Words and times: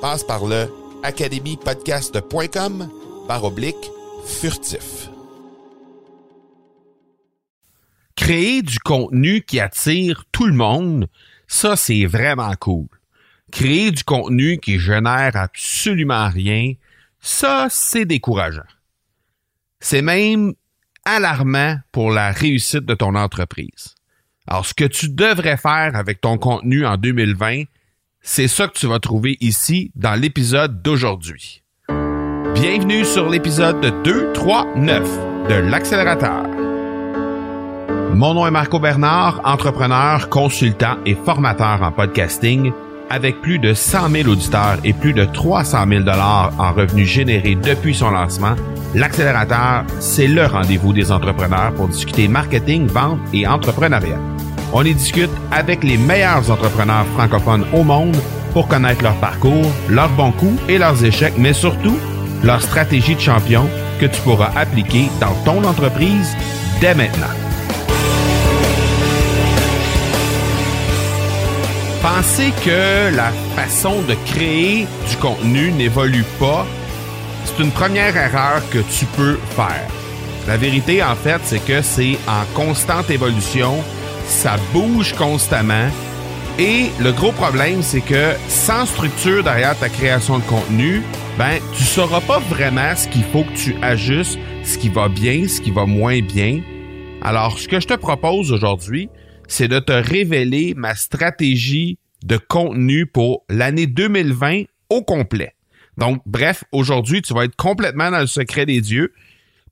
Passe 0.00 0.24
par 0.24 0.46
le 0.46 0.68
academypodcast.com 1.02 2.88
par 3.28 3.44
oblique 3.44 3.90
furtif. 4.26 5.08
Créer 8.16 8.62
du 8.62 8.78
contenu 8.78 9.42
qui 9.42 9.60
attire 9.60 10.24
tout 10.32 10.46
le 10.46 10.52
monde, 10.54 11.08
ça 11.46 11.76
c'est 11.76 12.06
vraiment 12.06 12.54
cool. 12.58 12.86
Créer 13.52 13.90
du 13.90 14.04
contenu 14.04 14.58
qui 14.58 14.78
génère 14.78 15.36
absolument 15.36 16.28
rien, 16.28 16.74
ça 17.20 17.68
c'est 17.70 18.04
décourageant. 18.04 18.62
C'est 19.80 20.02
même 20.02 20.54
alarmant 21.04 21.78
pour 21.92 22.10
la 22.10 22.30
réussite 22.32 22.84
de 22.84 22.94
ton 22.94 23.14
entreprise. 23.14 23.94
Alors, 24.46 24.66
ce 24.66 24.74
que 24.74 24.84
tu 24.84 25.08
devrais 25.08 25.56
faire 25.56 25.94
avec 25.94 26.20
ton 26.20 26.38
contenu 26.38 26.86
en 26.86 26.96
2020, 26.96 27.64
c'est 28.22 28.48
ça 28.48 28.68
que 28.68 28.74
tu 28.74 28.86
vas 28.86 28.98
trouver 28.98 29.36
ici 29.40 29.92
dans 29.94 30.18
l'épisode 30.20 30.82
d'aujourd'hui. 30.82 31.62
Bienvenue 32.54 33.04
sur 33.04 33.28
l'épisode 33.28 33.80
239 34.04 35.48
de 35.48 35.54
l'accélérateur. 35.54 36.44
Mon 38.14 38.34
nom 38.34 38.46
est 38.46 38.50
Marco 38.50 38.78
Bernard, 38.78 39.40
entrepreneur, 39.44 40.28
consultant 40.28 40.96
et 41.06 41.14
formateur 41.14 41.82
en 41.82 41.92
podcasting 41.92 42.72
avec 43.08 43.40
plus 43.40 43.58
de 43.58 43.74
100 43.74 44.10
000 44.10 44.28
auditeurs 44.28 44.78
et 44.84 44.92
plus 44.92 45.12
de 45.12 45.24
300 45.24 45.86
000 45.88 46.00
dollars 46.02 46.52
en 46.58 46.72
revenus 46.72 47.08
générés 47.08 47.56
depuis 47.56 47.94
son 47.94 48.10
lancement, 48.10 48.54
l'accélérateur, 48.94 49.84
c'est 49.98 50.28
le 50.28 50.46
rendez-vous 50.46 50.92
des 50.92 51.10
entrepreneurs 51.10 51.74
pour 51.74 51.88
discuter 51.88 52.28
marketing, 52.28 52.86
vente 52.86 53.18
et 53.32 53.48
entrepreneuriat. 53.48 54.20
On 54.72 54.84
y 54.84 54.94
discute 54.94 55.30
avec 55.50 55.82
les 55.82 55.96
meilleurs 55.96 56.48
entrepreneurs 56.48 57.06
francophones 57.16 57.66
au 57.72 57.82
monde 57.82 58.16
pour 58.52 58.68
connaître 58.68 59.02
leur 59.02 59.16
parcours, 59.16 59.66
leurs 59.88 60.10
bons 60.10 60.32
coups 60.32 60.60
et 60.68 60.78
leurs 60.78 61.04
échecs, 61.04 61.34
mais 61.36 61.52
surtout 61.52 61.98
leur 62.44 62.62
stratégie 62.62 63.16
de 63.16 63.20
champion 63.20 63.68
que 64.00 64.06
tu 64.06 64.20
pourras 64.22 64.52
appliquer 64.56 65.08
dans 65.20 65.34
ton 65.44 65.64
entreprise 65.64 66.36
dès 66.80 66.94
maintenant. 66.94 67.26
Penser 72.00 72.52
que 72.64 73.14
la 73.14 73.30
façon 73.56 74.02
de 74.02 74.14
créer 74.24 74.86
du 75.08 75.16
contenu 75.16 75.72
n'évolue 75.72 76.24
pas, 76.38 76.64
c'est 77.44 77.62
une 77.62 77.72
première 77.72 78.16
erreur 78.16 78.62
que 78.70 78.78
tu 78.78 79.04
peux 79.04 79.38
faire. 79.56 79.86
La 80.46 80.56
vérité, 80.56 81.02
en 81.02 81.14
fait, 81.14 81.40
c'est 81.44 81.64
que 81.64 81.82
c'est 81.82 82.18
en 82.26 82.44
constante 82.54 83.10
évolution, 83.10 83.84
ça 84.30 84.56
bouge 84.72 85.12
constamment. 85.14 85.90
Et 86.58 86.86
le 87.00 87.12
gros 87.12 87.32
problème, 87.32 87.82
c'est 87.82 88.00
que 88.00 88.34
sans 88.48 88.86
structure 88.86 89.42
derrière 89.42 89.78
ta 89.78 89.88
création 89.88 90.38
de 90.38 90.44
contenu, 90.44 91.02
ben, 91.36 91.58
tu 91.76 91.82
sauras 91.82 92.20
pas 92.20 92.38
vraiment 92.38 92.94
ce 92.94 93.08
qu'il 93.08 93.24
faut 93.24 93.42
que 93.42 93.54
tu 93.54 93.74
ajustes, 93.82 94.38
ce 94.62 94.78
qui 94.78 94.88
va 94.88 95.08
bien, 95.08 95.48
ce 95.48 95.60
qui 95.60 95.72
va 95.72 95.84
moins 95.84 96.20
bien. 96.20 96.62
Alors, 97.22 97.58
ce 97.58 97.66
que 97.66 97.80
je 97.80 97.88
te 97.88 97.94
propose 97.94 98.52
aujourd'hui, 98.52 99.10
c'est 99.48 99.68
de 99.68 99.80
te 99.80 99.92
révéler 99.92 100.74
ma 100.76 100.94
stratégie 100.94 101.98
de 102.24 102.36
contenu 102.36 103.06
pour 103.06 103.44
l'année 103.50 103.86
2020 103.86 104.62
au 104.90 105.02
complet. 105.02 105.54
Donc, 105.98 106.22
bref, 106.24 106.62
aujourd'hui, 106.72 107.20
tu 107.20 107.34
vas 107.34 107.44
être 107.44 107.56
complètement 107.56 108.10
dans 108.10 108.20
le 108.20 108.26
secret 108.26 108.64
des 108.64 108.80
dieux, 108.80 109.12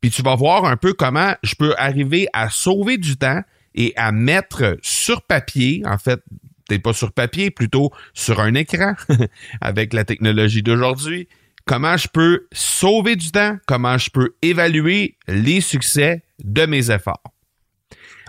puis 0.00 0.10
tu 0.10 0.22
vas 0.22 0.34
voir 0.34 0.64
un 0.64 0.76
peu 0.76 0.94
comment 0.94 1.32
je 1.42 1.54
peux 1.54 1.74
arriver 1.78 2.26
à 2.32 2.50
sauver 2.50 2.98
du 2.98 3.16
temps 3.16 3.40
et 3.74 3.92
à 3.96 4.12
mettre 4.12 4.78
sur 4.82 5.22
papier, 5.22 5.82
en 5.84 5.98
fait, 5.98 6.20
peut-être 6.68 6.82
pas 6.82 6.92
sur 6.92 7.12
papier, 7.12 7.50
plutôt 7.50 7.90
sur 8.14 8.40
un 8.40 8.54
écran 8.54 8.94
avec 9.60 9.92
la 9.92 10.04
technologie 10.04 10.62
d'aujourd'hui, 10.62 11.28
comment 11.64 11.96
je 11.96 12.08
peux 12.08 12.46
sauver 12.52 13.16
du 13.16 13.30
temps, 13.30 13.56
comment 13.66 13.98
je 13.98 14.10
peux 14.10 14.34
évaluer 14.42 15.16
les 15.28 15.60
succès 15.60 16.22
de 16.42 16.66
mes 16.66 16.90
efforts? 16.90 17.22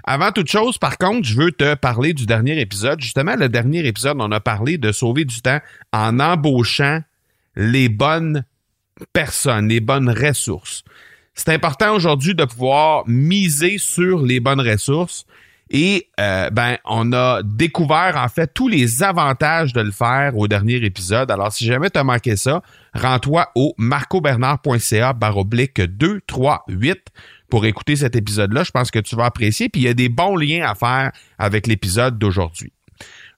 Avant 0.03 0.31
toute 0.31 0.49
chose, 0.49 0.77
par 0.77 0.97
contre, 0.97 1.27
je 1.27 1.35
veux 1.35 1.51
te 1.51 1.75
parler 1.75 2.13
du 2.13 2.25
dernier 2.25 2.59
épisode. 2.59 2.99
Justement, 3.01 3.35
le 3.35 3.49
dernier 3.49 3.85
épisode, 3.85 4.17
on 4.19 4.31
a 4.31 4.39
parlé 4.39 4.77
de 4.77 4.91
sauver 4.91 5.25
du 5.25 5.41
temps 5.41 5.59
en 5.93 6.19
embauchant 6.19 7.01
les 7.55 7.89
bonnes 7.89 8.45
personnes, 9.13 9.67
les 9.67 9.81
bonnes 9.81 10.09
ressources. 10.09 10.83
C'est 11.39 11.53
important 11.53 11.95
aujourd'hui 11.95 12.35
de 12.35 12.43
pouvoir 12.43 13.05
miser 13.07 13.77
sur 13.77 14.25
les 14.25 14.41
bonnes 14.41 14.59
ressources 14.59 15.25
et 15.69 16.09
euh, 16.19 16.49
ben 16.49 16.75
on 16.83 17.13
a 17.13 17.41
découvert 17.43 18.17
en 18.17 18.27
fait 18.27 18.53
tous 18.53 18.67
les 18.67 19.03
avantages 19.03 19.71
de 19.71 19.79
le 19.79 19.91
faire 19.91 20.35
au 20.35 20.49
dernier 20.49 20.83
épisode. 20.83 21.31
Alors 21.31 21.53
si 21.53 21.63
jamais 21.63 21.89
tu 21.89 21.97
as 21.97 22.03
manqué 22.03 22.35
ça, 22.35 22.61
rends-toi 22.93 23.47
au 23.55 23.73
marcobernard.ca 23.77 25.13
baroblique 25.13 25.79
238 25.79 27.07
pour 27.49 27.65
écouter 27.65 27.95
cet 27.95 28.17
épisode-là. 28.17 28.65
Je 28.65 28.71
pense 28.71 28.91
que 28.91 28.99
tu 28.99 29.15
vas 29.15 29.23
apprécier. 29.23 29.69
Puis 29.69 29.83
il 29.83 29.85
y 29.85 29.89
a 29.89 29.93
des 29.93 30.09
bons 30.09 30.35
liens 30.35 30.69
à 30.69 30.75
faire 30.75 31.13
avec 31.37 31.67
l'épisode 31.67 32.19
d'aujourd'hui. 32.19 32.73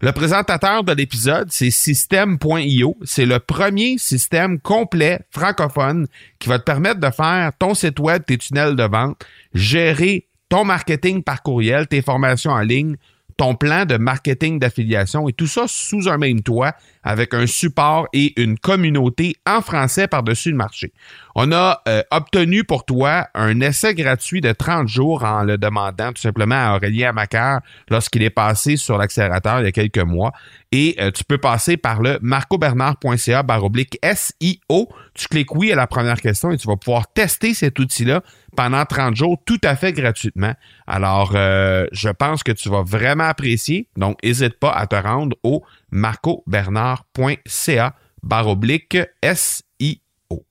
Le 0.04 0.12
présentateur 0.14 0.84
de 0.84 0.94
l'épisode, 0.94 1.52
c'est 1.52 1.70
System.io. 1.70 2.98
C'est 3.04 3.28
le 3.28 3.38
premier 3.38 4.00
système 4.00 4.60
complet 4.60 5.20
francophone 5.30 6.08
qui 6.40 6.50
va 6.50 6.58
te 6.58 6.64
permettre 6.64 7.00
de 7.00 7.12
faire 7.12 7.52
ton 7.60 7.76
site 7.76 8.00
web, 8.00 8.24
tes 8.26 8.40
tunnels 8.40 8.76
de 8.76 8.84
vente, 8.84 9.24
gérer 9.54 10.26
ton 10.50 10.66
marketing 10.66 11.22
par 11.22 11.44
courriel, 11.44 11.86
tes 11.86 12.02
formations 12.02 12.50
en 12.50 12.62
ligne, 12.62 12.96
ton 13.38 13.54
plan 13.54 13.86
de 13.86 13.98
marketing 13.98 14.58
d'affiliation 14.58 15.30
et 15.30 15.34
tout 15.34 15.46
ça 15.46 15.66
sous 15.68 16.10
un 16.10 16.18
même 16.18 16.42
toit 16.42 16.74
avec 17.04 17.34
un 17.34 17.48
support 17.48 18.08
et 18.14 18.40
une 18.42 18.58
communauté 18.58 19.36
en 19.46 19.62
français 19.62 20.08
par-dessus 20.08 20.52
le 20.52 20.58
marché. 20.58 20.94
On 21.36 21.52
a 21.52 21.82
euh, 21.88 22.04
obtenu 22.12 22.64
pour 22.64 22.86
toi 22.86 23.28
un 23.34 23.62
essai 23.62 23.96
gratuit 23.96 24.42
de 24.42 24.52
30 24.52 24.88
jours 24.88 25.24
en 25.24 25.44
le 25.44 25.58
demandant 25.58 26.12
tout 26.12 26.22
simplement 26.22 26.56
à 26.56 26.76
Aurélien 26.76 27.14
Macar 27.14 27.62
lorsqu'il 27.90 28.24
est 28.24 28.30
passé 28.30 28.76
sur 28.78 28.98
l'accélérateur 28.98 29.60
il 29.60 29.66
y 29.66 29.68
a 29.68 29.72
quelques 29.72 29.98
mois. 29.98 30.32
Et 30.72 30.96
euh, 31.00 31.12
tu 31.12 31.24
peux 31.24 31.38
passer 31.38 31.78
par 31.78 32.02
le 32.02 32.18
marcobernard.ca 32.22 33.44
baroblique 33.44 33.98
SIO. 34.04 34.90
Tu 35.14 35.28
cliques 35.28 35.54
oui 35.56 35.72
à 35.72 35.76
la 35.76 35.88
première 35.88 36.22
question 36.22 36.52
et 36.52 36.58
tu 36.58 36.68
vas 36.68 36.78
pouvoir 36.78 37.12
tester 37.12 37.54
cet 37.54 37.80
outil-là 37.80 38.22
pendant 38.56 38.86
30 38.86 39.16
jours 39.16 39.38
tout 39.46 39.60
à 39.64 39.76
fait 39.76 39.94
gratuitement. 39.94 40.54
Alors, 40.88 41.34
euh, 41.36 41.88
je 41.92 42.10
pense 42.10 42.44
que 42.44 42.52
tu 42.52 42.70
vas 42.70 42.84
vraiment 42.84 43.26
apprécier. 43.26 43.88
Donc, 43.98 44.18
n'hésite 44.24 44.60
pas 44.60 44.72
à 44.72 44.88
te 44.88 44.96
rendre 44.96 45.36
au 45.44 45.64
marcobernard.ca 45.92 47.96
baroblique 48.24 48.98
SIO. 49.24 50.46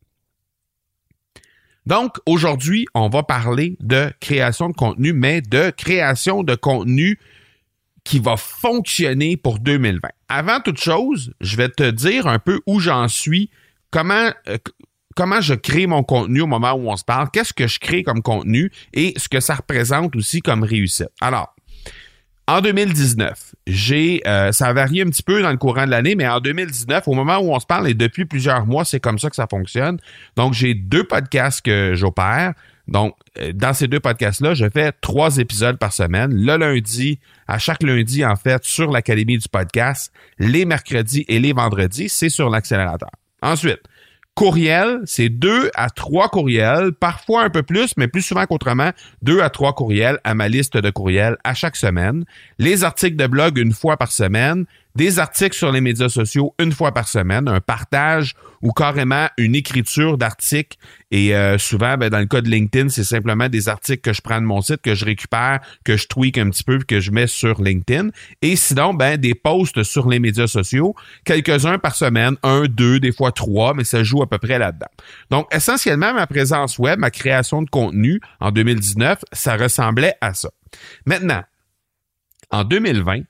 Donc, 1.86 2.16
aujourd'hui, 2.26 2.86
on 2.94 3.08
va 3.08 3.22
parler 3.22 3.76
de 3.80 4.12
création 4.20 4.68
de 4.68 4.74
contenu, 4.74 5.12
mais 5.12 5.40
de 5.40 5.70
création 5.70 6.42
de 6.42 6.54
contenu 6.54 7.18
qui 8.04 8.18
va 8.18 8.36
fonctionner 8.36 9.36
pour 9.36 9.58
2020. 9.58 10.08
Avant 10.28 10.60
toute 10.60 10.80
chose, 10.80 11.32
je 11.40 11.56
vais 11.56 11.68
te 11.68 11.90
dire 11.90 12.26
un 12.26 12.38
peu 12.38 12.60
où 12.66 12.80
j'en 12.80 13.08
suis, 13.08 13.50
comment, 13.90 14.30
euh, 14.48 14.58
comment 15.16 15.40
je 15.40 15.54
crée 15.54 15.86
mon 15.86 16.02
contenu 16.02 16.42
au 16.42 16.46
moment 16.46 16.72
où 16.72 16.90
on 16.90 16.96
se 16.96 17.04
parle, 17.04 17.30
qu'est-ce 17.30 17.52
que 17.52 17.66
je 17.66 17.78
crée 17.78 18.02
comme 18.02 18.22
contenu 18.22 18.70
et 18.92 19.14
ce 19.16 19.28
que 19.28 19.40
ça 19.40 19.54
représente 19.54 20.16
aussi 20.16 20.40
comme 20.40 20.62
réussite. 20.62 21.10
Alors, 21.20 21.54
en 22.50 22.60
2019, 22.60 23.54
j'ai, 23.68 24.22
euh, 24.26 24.50
ça 24.50 24.66
a 24.66 24.72
varié 24.72 25.02
un 25.02 25.06
petit 25.06 25.22
peu 25.22 25.40
dans 25.40 25.50
le 25.50 25.56
courant 25.56 25.84
de 25.84 25.90
l'année, 25.90 26.16
mais 26.16 26.26
en 26.26 26.40
2019, 26.40 27.06
au 27.06 27.14
moment 27.14 27.38
où 27.38 27.52
on 27.54 27.60
se 27.60 27.66
parle 27.66 27.88
et 27.88 27.94
depuis 27.94 28.24
plusieurs 28.24 28.66
mois, 28.66 28.84
c'est 28.84 28.98
comme 28.98 29.20
ça 29.20 29.30
que 29.30 29.36
ça 29.36 29.46
fonctionne. 29.48 29.98
Donc, 30.36 30.52
j'ai 30.52 30.74
deux 30.74 31.04
podcasts 31.04 31.64
que 31.64 31.94
j'opère. 31.94 32.54
Donc, 32.88 33.14
euh, 33.38 33.52
dans 33.54 33.72
ces 33.72 33.86
deux 33.86 34.00
podcasts-là, 34.00 34.54
je 34.54 34.68
fais 34.68 34.90
trois 35.00 35.36
épisodes 35.38 35.78
par 35.78 35.92
semaine. 35.92 36.34
Le 36.34 36.56
lundi, 36.56 37.20
à 37.46 37.58
chaque 37.58 37.84
lundi, 37.84 38.24
en 38.24 38.34
fait, 38.34 38.64
sur 38.64 38.90
l'Académie 38.90 39.38
du 39.38 39.48
podcast. 39.48 40.12
Les 40.40 40.64
mercredis 40.64 41.24
et 41.28 41.38
les 41.38 41.52
vendredis, 41.52 42.08
c'est 42.08 42.30
sur 42.30 42.50
l'accélérateur. 42.50 43.10
Ensuite, 43.42 43.80
Courriel, 44.34 45.00
c'est 45.04 45.28
deux 45.28 45.70
à 45.74 45.90
trois 45.90 46.28
courriels, 46.28 46.92
parfois 46.92 47.42
un 47.42 47.50
peu 47.50 47.62
plus, 47.62 47.92
mais 47.96 48.08
plus 48.08 48.22
souvent 48.22 48.46
qu'autrement, 48.46 48.90
deux 49.22 49.42
à 49.42 49.50
trois 49.50 49.74
courriels 49.74 50.18
à 50.24 50.34
ma 50.34 50.48
liste 50.48 50.76
de 50.76 50.88
courriels 50.88 51.36
à 51.44 51.52
chaque 51.52 51.76
semaine. 51.76 52.24
Les 52.58 52.84
articles 52.84 53.16
de 53.16 53.26
blog 53.26 53.58
une 53.58 53.72
fois 53.72 53.96
par 53.96 54.12
semaine 54.12 54.64
des 54.94 55.18
articles 55.18 55.56
sur 55.56 55.72
les 55.72 55.80
médias 55.80 56.08
sociaux 56.08 56.54
une 56.58 56.72
fois 56.72 56.92
par 56.92 57.08
semaine, 57.08 57.48
un 57.48 57.60
partage 57.60 58.34
ou 58.62 58.72
carrément 58.72 59.28
une 59.38 59.54
écriture 59.54 60.18
d'articles. 60.18 60.76
Et 61.10 61.34
euh, 61.34 61.58
souvent, 61.58 61.96
ben, 61.96 62.10
dans 62.10 62.18
le 62.18 62.26
cas 62.26 62.40
de 62.40 62.48
LinkedIn, 62.48 62.88
c'est 62.88 63.04
simplement 63.04 63.48
des 63.48 63.68
articles 63.68 64.00
que 64.00 64.12
je 64.12 64.20
prends 64.20 64.40
de 64.40 64.46
mon 64.46 64.60
site, 64.60 64.82
que 64.82 64.94
je 64.94 65.04
récupère, 65.04 65.60
que 65.84 65.96
je 65.96 66.06
tweak 66.06 66.38
un 66.38 66.50
petit 66.50 66.64
peu, 66.64 66.78
que 66.78 67.00
je 67.00 67.10
mets 67.10 67.26
sur 67.26 67.62
LinkedIn. 67.62 68.10
Et 68.42 68.56
sinon, 68.56 68.94
ben, 68.94 69.16
des 69.16 69.34
posts 69.34 69.82
sur 69.82 70.08
les 70.08 70.18
médias 70.18 70.46
sociaux, 70.46 70.94
quelques-uns 71.24 71.78
par 71.78 71.94
semaine, 71.94 72.36
un, 72.42 72.64
deux, 72.64 73.00
des 73.00 73.12
fois 73.12 73.32
trois, 73.32 73.74
mais 73.74 73.84
ça 73.84 74.02
joue 74.02 74.22
à 74.22 74.28
peu 74.28 74.38
près 74.38 74.58
là-dedans. 74.58 74.90
Donc, 75.30 75.48
essentiellement, 75.54 76.12
ma 76.14 76.26
présence 76.26 76.78
web, 76.78 76.98
ma 76.98 77.10
création 77.10 77.62
de 77.62 77.70
contenu 77.70 78.20
en 78.40 78.50
2019, 78.50 79.20
ça 79.32 79.56
ressemblait 79.56 80.14
à 80.20 80.34
ça. 80.34 80.50
Maintenant, 81.06 81.42
en 82.50 82.64
2020, 82.64 83.22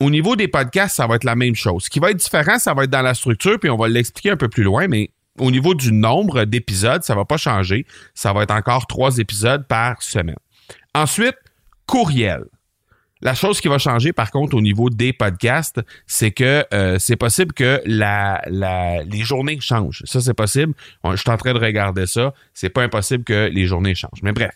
au 0.00 0.10
niveau 0.10 0.34
des 0.34 0.48
podcasts, 0.48 0.96
ça 0.96 1.06
va 1.06 1.16
être 1.16 1.24
la 1.24 1.36
même 1.36 1.54
chose. 1.54 1.84
Ce 1.84 1.90
qui 1.90 2.00
va 2.00 2.10
être 2.10 2.16
différent, 2.16 2.58
ça 2.58 2.74
va 2.74 2.84
être 2.84 2.90
dans 2.90 3.02
la 3.02 3.14
structure, 3.14 3.58
puis 3.60 3.70
on 3.70 3.76
va 3.76 3.88
l'expliquer 3.88 4.30
un 4.30 4.36
peu 4.36 4.48
plus 4.48 4.62
loin, 4.62 4.88
mais 4.88 5.10
au 5.38 5.50
niveau 5.50 5.74
du 5.74 5.92
nombre 5.92 6.44
d'épisodes, 6.44 7.02
ça 7.02 7.14
va 7.14 7.24
pas 7.24 7.36
changer. 7.36 7.86
Ça 8.14 8.32
va 8.32 8.42
être 8.42 8.50
encore 8.50 8.86
trois 8.86 9.18
épisodes 9.18 9.66
par 9.66 10.02
semaine. 10.02 10.36
Ensuite, 10.94 11.36
courriel. 11.86 12.44
La 13.22 13.34
chose 13.34 13.60
qui 13.60 13.68
va 13.68 13.76
changer, 13.76 14.14
par 14.14 14.30
contre, 14.30 14.56
au 14.56 14.62
niveau 14.62 14.88
des 14.88 15.12
podcasts, 15.12 15.80
c'est 16.06 16.30
que 16.30 16.64
euh, 16.72 16.98
c'est 16.98 17.16
possible 17.16 17.52
que 17.52 17.82
les 17.84 19.24
journées 19.24 19.60
changent. 19.60 20.02
Ça, 20.06 20.22
c'est 20.22 20.34
possible. 20.34 20.72
Je 21.04 21.16
suis 21.16 21.30
en 21.30 21.36
train 21.36 21.52
de 21.52 21.58
regarder 21.58 22.06
ça. 22.06 22.32
C'est 22.54 22.70
pas 22.70 22.82
impossible 22.82 23.24
que 23.24 23.50
les 23.52 23.66
journées 23.66 23.94
changent. 23.94 24.22
Mais 24.22 24.32
bref. 24.32 24.52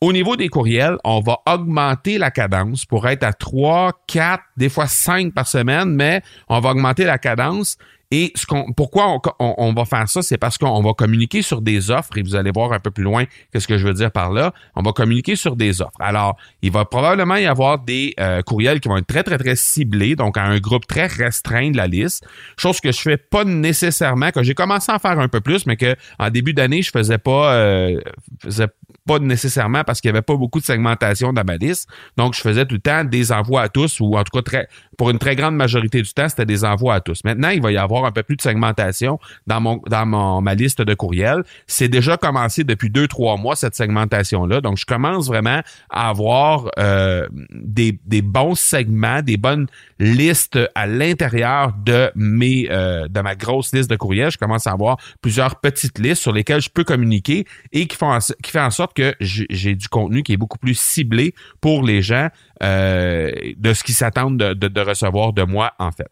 Au 0.00 0.12
niveau 0.12 0.36
des 0.36 0.48
courriels, 0.48 0.96
on 1.02 1.18
va 1.18 1.40
augmenter 1.44 2.18
la 2.18 2.30
cadence 2.30 2.84
pour 2.84 3.08
être 3.08 3.24
à 3.24 3.32
3, 3.32 4.04
4, 4.06 4.44
des 4.56 4.68
fois 4.68 4.86
5 4.86 5.34
par 5.34 5.48
semaine, 5.48 5.92
mais 5.92 6.22
on 6.48 6.60
va 6.60 6.70
augmenter 6.70 7.02
la 7.02 7.18
cadence 7.18 7.78
et 8.10 8.32
ce 8.36 8.46
qu'on, 8.46 8.72
pourquoi 8.72 9.20
on, 9.38 9.74
va 9.74 9.84
faire 9.84 10.08
ça, 10.08 10.22
c'est 10.22 10.38
parce 10.38 10.56
qu'on 10.56 10.80
va 10.82 10.94
communiquer 10.94 11.42
sur 11.42 11.60
des 11.60 11.90
offres 11.90 12.16
et 12.16 12.22
vous 12.22 12.36
allez 12.36 12.50
voir 12.50 12.72
un 12.72 12.80
peu 12.80 12.90
plus 12.90 13.04
loin 13.04 13.24
qu'est-ce 13.52 13.68
que 13.68 13.76
je 13.76 13.86
veux 13.86 13.92
dire 13.92 14.10
par 14.10 14.32
là. 14.32 14.54
On 14.74 14.82
va 14.82 14.92
communiquer 14.92 15.36
sur 15.36 15.56
des 15.56 15.82
offres. 15.82 16.00
Alors, 16.00 16.38
il 16.62 16.72
va 16.72 16.86
probablement 16.86 17.36
y 17.36 17.44
avoir 17.44 17.80
des 17.80 18.14
euh, 18.18 18.40
courriels 18.40 18.80
qui 18.80 18.88
vont 18.88 18.96
être 18.96 19.06
très 19.06 19.22
très 19.22 19.36
très 19.36 19.56
ciblés, 19.56 20.16
donc 20.16 20.38
à 20.38 20.44
un 20.44 20.58
groupe 20.58 20.86
très 20.86 21.06
restreint 21.06 21.70
de 21.70 21.76
la 21.76 21.86
liste. 21.86 22.26
Chose 22.56 22.80
que 22.80 22.92
je 22.92 23.00
fais 23.00 23.18
pas 23.18 23.44
nécessairement, 23.44 24.30
que 24.30 24.42
j'ai 24.42 24.54
commencé 24.54 24.90
à 24.90 24.98
faire 24.98 25.18
un 25.18 25.28
peu 25.28 25.42
plus, 25.42 25.66
mais 25.66 25.76
que 25.76 25.94
en 26.18 26.30
début 26.30 26.54
d'année 26.54 26.80
je 26.80 26.90
faisais 26.90 27.18
pas, 27.18 27.52
euh, 27.52 28.00
faisais 28.42 28.68
pas 29.08 29.18
nécessairement 29.18 29.82
parce 29.84 30.00
qu'il 30.00 30.08
y 30.08 30.12
avait 30.12 30.22
pas 30.22 30.36
beaucoup 30.36 30.60
de 30.60 30.64
segmentation 30.64 31.32
dans 31.32 31.44
ma 31.44 31.56
liste. 31.56 31.88
Donc, 32.16 32.34
je 32.34 32.40
faisais 32.40 32.64
tout 32.66 32.76
le 32.76 32.80
temps 32.80 33.04
des 33.04 33.32
envois 33.32 33.62
à 33.62 33.68
tous 33.68 34.00
ou 34.00 34.16
en 34.16 34.22
tout 34.22 34.30
cas 34.32 34.42
très, 34.42 34.68
pour 34.96 35.10
une 35.10 35.18
très 35.18 35.34
grande 35.34 35.56
majorité 35.56 36.02
du 36.02 36.12
temps, 36.12 36.28
c'était 36.28 36.46
des 36.46 36.64
envois 36.64 36.94
à 36.94 37.00
tous. 37.00 37.24
Maintenant, 37.24 37.48
il 37.48 37.62
va 37.62 37.72
y 37.72 37.76
avoir 37.76 37.97
un 38.04 38.12
peu 38.12 38.22
plus 38.22 38.36
de 38.36 38.42
segmentation 38.42 39.18
dans 39.46 39.60
mon 39.60 39.80
dans 39.88 40.06
mon, 40.06 40.40
ma 40.40 40.54
liste 40.54 40.82
de 40.82 40.94
courriels. 40.94 41.44
C'est 41.66 41.88
déjà 41.88 42.16
commencé 42.16 42.64
depuis 42.64 42.90
deux, 42.90 43.08
trois 43.08 43.36
mois, 43.36 43.56
cette 43.56 43.74
segmentation-là. 43.74 44.60
Donc, 44.60 44.76
je 44.76 44.86
commence 44.86 45.28
vraiment 45.28 45.62
à 45.90 46.08
avoir 46.08 46.70
euh, 46.78 47.26
des, 47.52 47.98
des 48.04 48.22
bons 48.22 48.54
segments, 48.54 49.22
des 49.22 49.36
bonnes 49.36 49.66
listes 49.98 50.58
à 50.74 50.86
l'intérieur 50.86 51.72
de 51.84 52.10
mes 52.14 52.68
euh, 52.70 53.08
de 53.08 53.20
ma 53.20 53.34
grosse 53.34 53.74
liste 53.74 53.90
de 53.90 53.96
courriels. 53.96 54.30
Je 54.30 54.38
commence 54.38 54.66
à 54.66 54.72
avoir 54.72 54.98
plusieurs 55.20 55.56
petites 55.56 55.98
listes 55.98 56.22
sur 56.22 56.32
lesquelles 56.32 56.60
je 56.60 56.70
peux 56.70 56.84
communiquer 56.84 57.46
et 57.72 57.86
qui 57.86 57.96
font 57.96 58.16
qui 58.42 58.50
fait 58.50 58.60
en 58.60 58.70
sorte 58.70 58.94
que 58.94 59.14
j'ai 59.20 59.74
du 59.74 59.88
contenu 59.88 60.22
qui 60.22 60.32
est 60.32 60.36
beaucoup 60.36 60.58
plus 60.58 60.78
ciblé 60.78 61.34
pour 61.60 61.82
les 61.82 62.02
gens 62.02 62.28
euh, 62.62 63.32
de 63.56 63.72
ce 63.72 63.84
qu'ils 63.84 63.94
s'attendent 63.94 64.38
de, 64.38 64.54
de, 64.54 64.68
de 64.68 64.80
recevoir 64.80 65.32
de 65.32 65.42
moi 65.42 65.72
en 65.78 65.92
fait. 65.92 66.08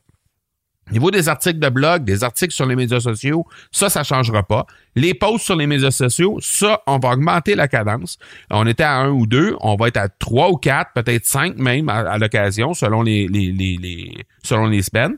Au 0.89 0.93
niveau 0.93 1.11
des 1.11 1.29
articles 1.29 1.59
de 1.59 1.69
blog, 1.69 2.05
des 2.05 2.23
articles 2.23 2.55
sur 2.55 2.65
les 2.65 2.77
médias 2.77 3.01
sociaux, 3.01 3.45
ça, 3.73 3.89
ça 3.89 4.05
changera 4.05 4.45
pas. 4.45 4.67
Les 4.95 5.15
posts 5.15 5.45
sur 5.45 5.57
les 5.57 5.67
médias 5.67 5.91
sociaux, 5.91 6.39
ça, 6.41 6.81
on 6.87 6.99
va 6.99 7.11
augmenter 7.11 7.57
la 7.57 7.67
cadence. 7.67 8.19
On 8.51 8.67
était 8.69 8.85
à 8.85 8.99
un 8.99 9.11
ou 9.11 9.27
deux, 9.27 9.57
on 9.61 9.75
va 9.75 9.89
être 9.89 9.97
à 9.97 10.09
trois 10.09 10.51
ou 10.51 10.57
quatre, 10.57 10.93
peut-être 10.93 11.27
cinq 11.27 11.57
même 11.57 11.89
à, 11.89 12.19
l'occasion, 12.19 12.73
selon 12.73 13.03
les, 13.03 13.27
les, 13.27 13.51
les, 13.51 14.13
selon 14.45 14.67
les 14.67 14.83
semaines. 14.83 15.17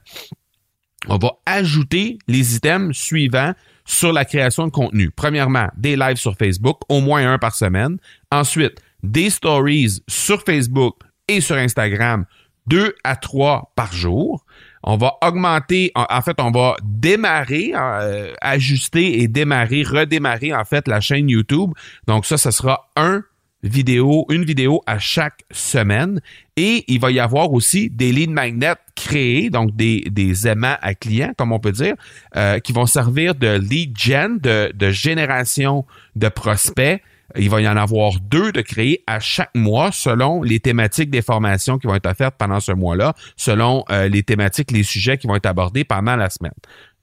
On 1.07 1.19
va 1.19 1.33
ajouter 1.45 2.19
les 2.29 2.57
items 2.57 2.97
suivants 2.97 3.53
sur 3.85 4.13
la 4.13 4.25
création 4.25 4.67
de 4.67 4.73
contenu. 4.73 5.11
Premièrement, 5.11 5.69
des 5.77 5.97
lives 5.97 6.17
sur 6.17 6.35
Facebook, 6.37 6.79
au 6.89 7.01
moins 7.01 7.31
un 7.31 7.39
par 7.39 7.55
semaine. 7.55 7.99
Ensuite, 8.33 8.81
des 9.03 9.29
stories 9.29 10.03
sur 10.09 10.43
Facebook 10.43 10.97
et 11.29 11.41
sur 11.41 11.57
Instagram, 11.57 12.25
deux 12.67 12.95
à 13.05 13.17
trois 13.17 13.73
par 13.77 13.93
jour 13.93 14.45
on 14.83 14.97
va 14.97 15.17
augmenter, 15.23 15.93
en, 15.95 16.23
fait, 16.23 16.37
on 16.41 16.51
va 16.51 16.77
démarrer, 16.83 17.73
euh, 17.75 18.33
ajuster 18.41 19.21
et 19.21 19.29
démarrer, 19.29 19.83
redémarrer 19.83 20.55
en 20.55 20.65
fait 20.65 20.89
la 20.89 21.01
chaîne 21.01 21.29
YouTube. 21.29 21.73
Donc 22.07 22.27
ça, 22.27 22.39
ce 22.39 22.51
sera 22.51 22.89
un 22.97 23.23
vidéo, 23.63 24.25
une 24.31 24.45
vidéo 24.45 24.83
à 24.87 24.99
chaque 24.99 25.45
semaine. 25.51 26.21
Et 26.57 26.85
il 26.87 27.01
va 27.01 27.11
y 27.11 27.19
avoir 27.19 27.53
aussi 27.53 27.91
des 27.91 28.13
lead 28.13 28.31
magnets 28.31 28.77
créés, 28.95 29.51
donc 29.51 29.75
des, 29.75 30.49
aimants 30.49 30.77
à 30.81 30.95
clients, 30.95 31.33
comme 31.37 31.53
on 31.53 31.59
peut 31.59 31.73
dire, 31.73 31.95
euh, 32.37 32.59
qui 32.61 32.73
vont 32.73 32.87
servir 32.87 33.35
de 33.35 33.59
lead 33.59 33.99
gen, 33.99 34.39
de 34.39 34.91
génération 34.91 35.85
de 36.15 36.29
prospects 36.29 37.03
il 37.37 37.51
va 37.51 37.61
y 37.61 37.69
en 37.69 37.77
avoir 37.77 38.19
deux 38.21 38.53
de 38.53 38.61
créer 38.61 39.05
à 39.07 39.21
chaque 39.21 39.55
mois 39.55 39.93
selon 39.93 40.43
les 40.43 40.61
thématiques 40.61 41.11
des 41.11 41.23
formations 41.23 41.79
qui 41.79 41.87
vont 41.87 41.95
être 41.95 42.07
offertes 42.07 42.37
pendant 42.39 42.61
ce 42.61 42.73
mois-là, 42.73 43.15
selon 43.37 43.85
euh, 43.91 44.09
les 44.09 44.23
thématiques, 44.23 44.71
les 44.71 44.83
sujets 44.83 45.19
qui 45.19 45.27
vont 45.27 45.37
être 45.37 45.47
abordés 45.47 45.85
pendant 45.85 46.17
la 46.17 46.31
semaine. 46.31 46.53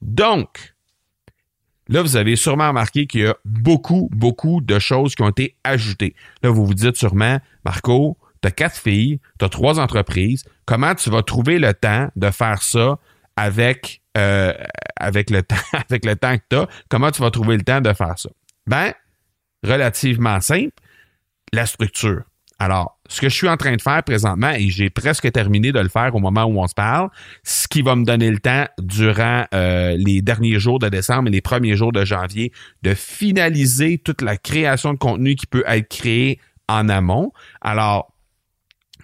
Donc, 0.02 0.74
là, 1.88 2.02
vous 2.02 2.16
avez 2.16 2.36
sûrement 2.36 2.68
remarqué 2.68 3.06
qu'il 3.06 3.20
y 3.20 3.26
a 3.26 3.36
beaucoup, 3.44 4.08
beaucoup 4.12 4.60
de 4.60 4.78
choses 4.78 5.14
qui 5.14 5.22
ont 5.22 5.28
été 5.28 5.56
ajoutées. 5.62 6.14
Là, 6.42 6.50
vous 6.50 6.66
vous 6.66 6.74
dites 6.74 6.96
sûrement, 6.96 7.38
Marco, 7.64 8.18
tu 8.42 8.48
as 8.48 8.50
quatre 8.50 8.76
filles, 8.76 9.20
tu 9.38 9.44
as 9.44 9.48
trois 9.48 9.78
entreprises, 9.78 10.44
comment 10.64 10.94
tu 10.94 11.08
vas 11.10 11.22
trouver 11.22 11.58
le 11.58 11.72
temps 11.72 12.08
de 12.16 12.30
faire 12.30 12.62
ça 12.62 12.98
avec, 13.36 14.02
euh, 14.16 14.52
avec, 14.96 15.30
le 15.30 15.42
temps, 15.44 15.56
avec 15.72 16.04
le 16.04 16.16
temps 16.16 16.36
que 16.36 16.44
tu 16.50 16.56
as? 16.56 16.68
Comment 16.88 17.12
tu 17.12 17.22
vas 17.22 17.30
trouver 17.30 17.56
le 17.56 17.62
temps 17.62 17.80
de 17.80 17.92
faire 17.92 18.18
ça? 18.18 18.30
Ben, 18.66 18.92
relativement 19.66 20.40
simple, 20.40 20.74
la 21.52 21.66
structure. 21.66 22.22
Alors, 22.58 22.98
ce 23.08 23.20
que 23.20 23.28
je 23.28 23.34
suis 23.34 23.48
en 23.48 23.58
train 23.58 23.76
de 23.76 23.82
faire 23.82 24.02
présentement, 24.02 24.50
et 24.50 24.70
j'ai 24.70 24.88
presque 24.88 25.30
terminé 25.30 25.72
de 25.72 25.78
le 25.78 25.88
faire 25.88 26.14
au 26.14 26.20
moment 26.20 26.44
où 26.44 26.58
on 26.58 26.66
se 26.66 26.74
parle, 26.74 27.10
ce 27.44 27.68
qui 27.68 27.82
va 27.82 27.94
me 27.96 28.04
donner 28.04 28.30
le 28.30 28.38
temps 28.38 28.66
durant 28.78 29.44
euh, 29.52 29.94
les 29.98 30.22
derniers 30.22 30.58
jours 30.58 30.78
de 30.78 30.88
décembre 30.88 31.28
et 31.28 31.30
les 31.30 31.42
premiers 31.42 31.76
jours 31.76 31.92
de 31.92 32.04
janvier 32.04 32.52
de 32.82 32.94
finaliser 32.94 33.98
toute 33.98 34.22
la 34.22 34.38
création 34.38 34.94
de 34.94 34.98
contenu 34.98 35.34
qui 35.34 35.46
peut 35.46 35.64
être 35.66 35.88
créé 35.88 36.40
en 36.66 36.88
amont. 36.88 37.32
Alors, 37.60 38.14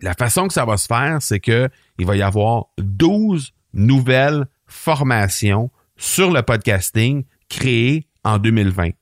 la 0.01 0.15
façon 0.15 0.49
que 0.49 0.55
ça 0.55 0.65
va 0.65 0.79
se 0.79 0.87
faire, 0.87 1.19
c'est 1.21 1.41
que 1.41 1.69
il 1.99 2.07
va 2.07 2.17
y 2.17 2.23
avoir 2.23 2.67
12 2.79 3.53
nouvelles 3.75 4.47
formations 4.67 5.71
sur 5.99 6.33
le 6.33 6.43
podcasting 6.43 7.25
créées 7.51 8.07
en 8.25 8.39
2020 8.39 8.93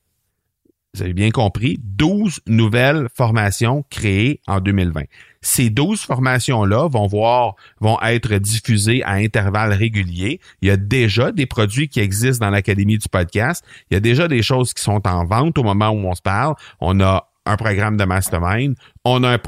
vous 0.94 1.02
avez 1.02 1.12
bien 1.12 1.30
compris, 1.30 1.78
12 1.82 2.40
nouvelles 2.46 3.08
formations 3.14 3.84
créées 3.90 4.40
en 4.48 4.60
2020. 4.60 5.02
Ces 5.40 5.70
12 5.70 6.00
formations-là 6.00 6.88
vont 6.88 7.06
voir, 7.06 7.54
vont 7.80 7.98
être 8.02 8.34
diffusées 8.36 9.02
à 9.04 9.12
intervalles 9.12 9.72
réguliers. 9.72 10.40
Il 10.62 10.68
y 10.68 10.70
a 10.70 10.76
déjà 10.76 11.32
des 11.32 11.46
produits 11.46 11.88
qui 11.88 12.00
existent 12.00 12.44
dans 12.44 12.50
l'Académie 12.50 12.98
du 12.98 13.08
podcast. 13.08 13.64
Il 13.90 13.94
y 13.94 13.96
a 13.96 14.00
déjà 14.00 14.26
des 14.26 14.42
choses 14.42 14.74
qui 14.74 14.82
sont 14.82 15.06
en 15.06 15.24
vente 15.24 15.56
au 15.58 15.62
moment 15.62 15.90
où 15.90 16.06
on 16.06 16.14
se 16.14 16.22
parle. 16.22 16.56
On 16.80 17.00
a 17.00 17.30
un 17.46 17.56
programme 17.56 17.96
de 17.96 18.04
mastermind. 18.04 18.76
On 19.04 19.24
a 19.24 19.38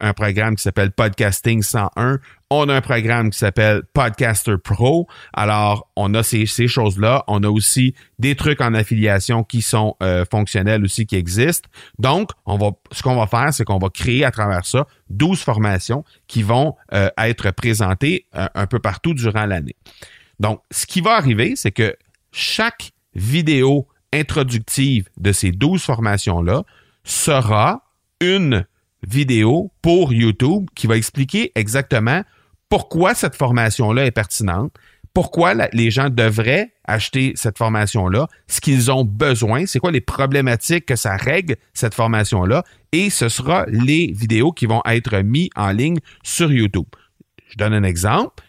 un, 0.00 0.12
programme 0.12 0.56
qui 0.56 0.62
s'appelle 0.62 0.92
Podcasting 0.92 1.62
101. 1.62 2.18
On 2.50 2.70
a 2.70 2.76
un 2.76 2.80
programme 2.80 3.28
qui 3.28 3.38
s'appelle 3.38 3.82
Podcaster 3.92 4.54
Pro. 4.62 5.06
Alors, 5.34 5.90
on 5.96 6.14
a 6.14 6.22
ces, 6.22 6.46
choses-là. 6.46 7.24
On 7.26 7.42
a 7.42 7.48
aussi 7.50 7.94
des 8.18 8.36
trucs 8.36 8.62
en 8.62 8.72
affiliation 8.72 9.44
qui 9.44 9.60
sont 9.60 9.96
euh, 10.02 10.24
fonctionnels 10.30 10.82
aussi, 10.82 11.04
qui 11.04 11.16
existent. 11.16 11.68
Donc, 11.98 12.30
on 12.46 12.56
va, 12.56 12.70
ce 12.90 13.02
qu'on 13.02 13.16
va 13.16 13.26
faire, 13.26 13.52
c'est 13.52 13.64
qu'on 13.64 13.78
va 13.78 13.90
créer 13.90 14.24
à 14.24 14.30
travers 14.30 14.64
ça 14.64 14.86
12 15.10 15.40
formations 15.40 16.04
qui 16.26 16.42
vont 16.42 16.74
euh, 16.94 17.10
être 17.18 17.50
présentées 17.50 18.24
euh, 18.34 18.46
un 18.54 18.66
peu 18.66 18.78
partout 18.78 19.12
durant 19.12 19.44
l'année. 19.44 19.76
Donc, 20.40 20.62
ce 20.70 20.86
qui 20.86 21.02
va 21.02 21.16
arriver, 21.16 21.52
c'est 21.54 21.72
que 21.72 21.96
chaque 22.32 22.92
vidéo 23.14 23.86
introductive 24.14 25.10
de 25.18 25.32
ces 25.32 25.52
12 25.52 25.82
formations-là 25.82 26.62
sera 27.04 27.82
une 28.22 28.64
vidéo 29.06 29.70
pour 29.82 30.14
YouTube 30.14 30.66
qui 30.74 30.86
va 30.86 30.96
expliquer 30.96 31.52
exactement 31.54 32.22
pourquoi 32.68 33.14
cette 33.14 33.34
formation-là 33.34 34.06
est 34.06 34.10
pertinente, 34.10 34.72
pourquoi 35.14 35.54
les 35.72 35.90
gens 35.90 36.10
devraient 36.10 36.72
acheter 36.84 37.32
cette 37.34 37.58
formation-là, 37.58 38.28
ce 38.46 38.60
qu'ils 38.60 38.90
ont 38.90 39.04
besoin, 39.04 39.66
c'est 39.66 39.78
quoi 39.78 39.90
les 39.90 40.00
problématiques 40.00 40.86
que 40.86 40.96
ça 40.96 41.16
règle, 41.16 41.56
cette 41.74 41.94
formation-là, 41.94 42.62
et 42.92 43.10
ce 43.10 43.28
sera 43.28 43.64
les 43.66 44.12
vidéos 44.12 44.52
qui 44.52 44.66
vont 44.66 44.82
être 44.86 45.18
mises 45.18 45.50
en 45.56 45.70
ligne 45.72 45.98
sur 46.22 46.52
YouTube. 46.52 46.86
Je 47.48 47.56
donne 47.56 47.74
un 47.74 47.82
exemple. 47.82 48.44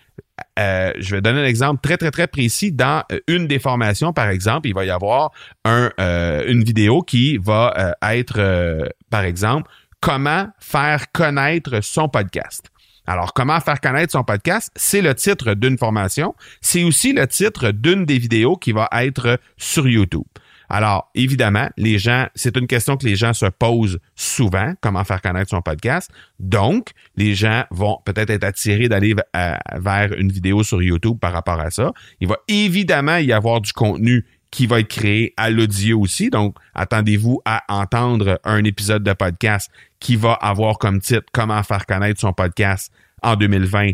Euh, 0.58 0.94
je 1.00 1.16
vais 1.16 1.22
donner 1.22 1.42
un 1.42 1.46
exemple 1.46 1.82
très, 1.82 1.98
très, 1.98 2.12
très 2.12 2.28
précis. 2.28 2.72
Dans 2.72 3.04
euh, 3.12 3.20
une 3.28 3.48
des 3.48 3.60
formations, 3.60 4.14
par 4.14 4.30
exemple, 4.30 4.68
il 4.68 4.74
va 4.74 4.86
y 4.86 4.90
avoir 4.90 5.32
euh, 5.68 6.44
une 6.48 6.64
vidéo 6.64 7.02
qui 7.02 7.38
va 7.38 7.96
être, 8.04 8.92
par 9.10 9.24
exemple, 9.24 9.70
comment 10.02 10.48
faire 10.60 11.12
connaître 11.12 11.82
son 11.82 12.10
podcast. 12.10 12.70
Alors, 13.10 13.34
comment 13.34 13.60
faire 13.60 13.82
connaître 13.82 14.12
son 14.12 14.24
podcast, 14.24 14.72
c'est 14.76 15.02
le 15.02 15.16
titre 15.16 15.56
d'une 15.56 15.80
formation. 15.80 16.36
C'est 16.62 16.84
aussi 16.84 17.12
le 17.12 17.26
titre 17.26 17.72
d'une 17.72 18.06
des 18.06 18.20
vidéos 18.20 18.56
qui 18.56 18.72
va 18.72 18.88
être 18.92 19.40
sur 19.58 19.88
YouTube. 19.88 20.28
Alors, 20.70 21.10
évidemment, 21.16 21.68
les 21.76 21.98
gens, 21.98 22.28
c'est 22.36 22.56
une 22.56 22.68
question 22.68 22.98
que 22.98 23.08
les 23.08 23.16
gens 23.16 23.34
se 23.34 23.48
posent 23.48 23.98
souvent, 24.14 24.76
comment 24.80 25.04
faire 25.04 25.24
connaître 25.24 25.50
son 25.50 25.64
podcast. 25.64 26.12
Donc, 26.38 26.92
les 27.16 27.34
gens 27.34 27.64
vont 27.72 27.98
peut-être 28.06 28.30
être 28.30 28.44
attirés 28.44 28.90
d'aller 28.90 29.16
vers 29.34 30.14
une 30.16 30.32
vidéo 30.32 30.62
sur 30.62 30.80
YouTube 30.84 31.18
par 31.20 31.34
rapport 31.34 31.60
à 31.60 31.72
ça. 31.72 31.92
Il 32.22 32.28
va 32.28 32.38
évidemment 32.48 33.18
y 33.18 33.34
avoir 33.34 33.60
du 33.60 33.74
contenu 33.74 34.24
qui 34.52 34.68
va 34.68 34.80
être 34.80 34.88
créé 34.88 35.34
à 35.38 35.50
l'audio 35.50 36.00
aussi. 36.00 36.30
Donc, 36.30 36.56
attendez-vous 36.74 37.42
à 37.46 37.64
entendre 37.68 38.40
un 38.44 38.64
épisode 38.64 39.04
de 39.04 39.14
podcast 39.14 39.72
qui 40.00 40.16
va 40.16 40.34
avoir 40.34 40.78
comme 40.78 41.00
titre 41.02 41.26
Comment 41.32 41.62
faire 41.64 41.86
connaître 41.86 42.20
son 42.20 42.34
podcast 42.34 42.92
en 43.22 43.36
2020 43.36 43.92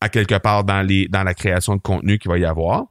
à 0.00 0.08
quelque 0.08 0.38
part 0.38 0.64
dans 0.64 0.82
la 0.82 1.34
création 1.34 1.76
de 1.76 1.80
contenu 1.80 2.18
qu'il 2.18 2.30
va 2.30 2.38
y 2.38 2.44
avoir. 2.44 2.86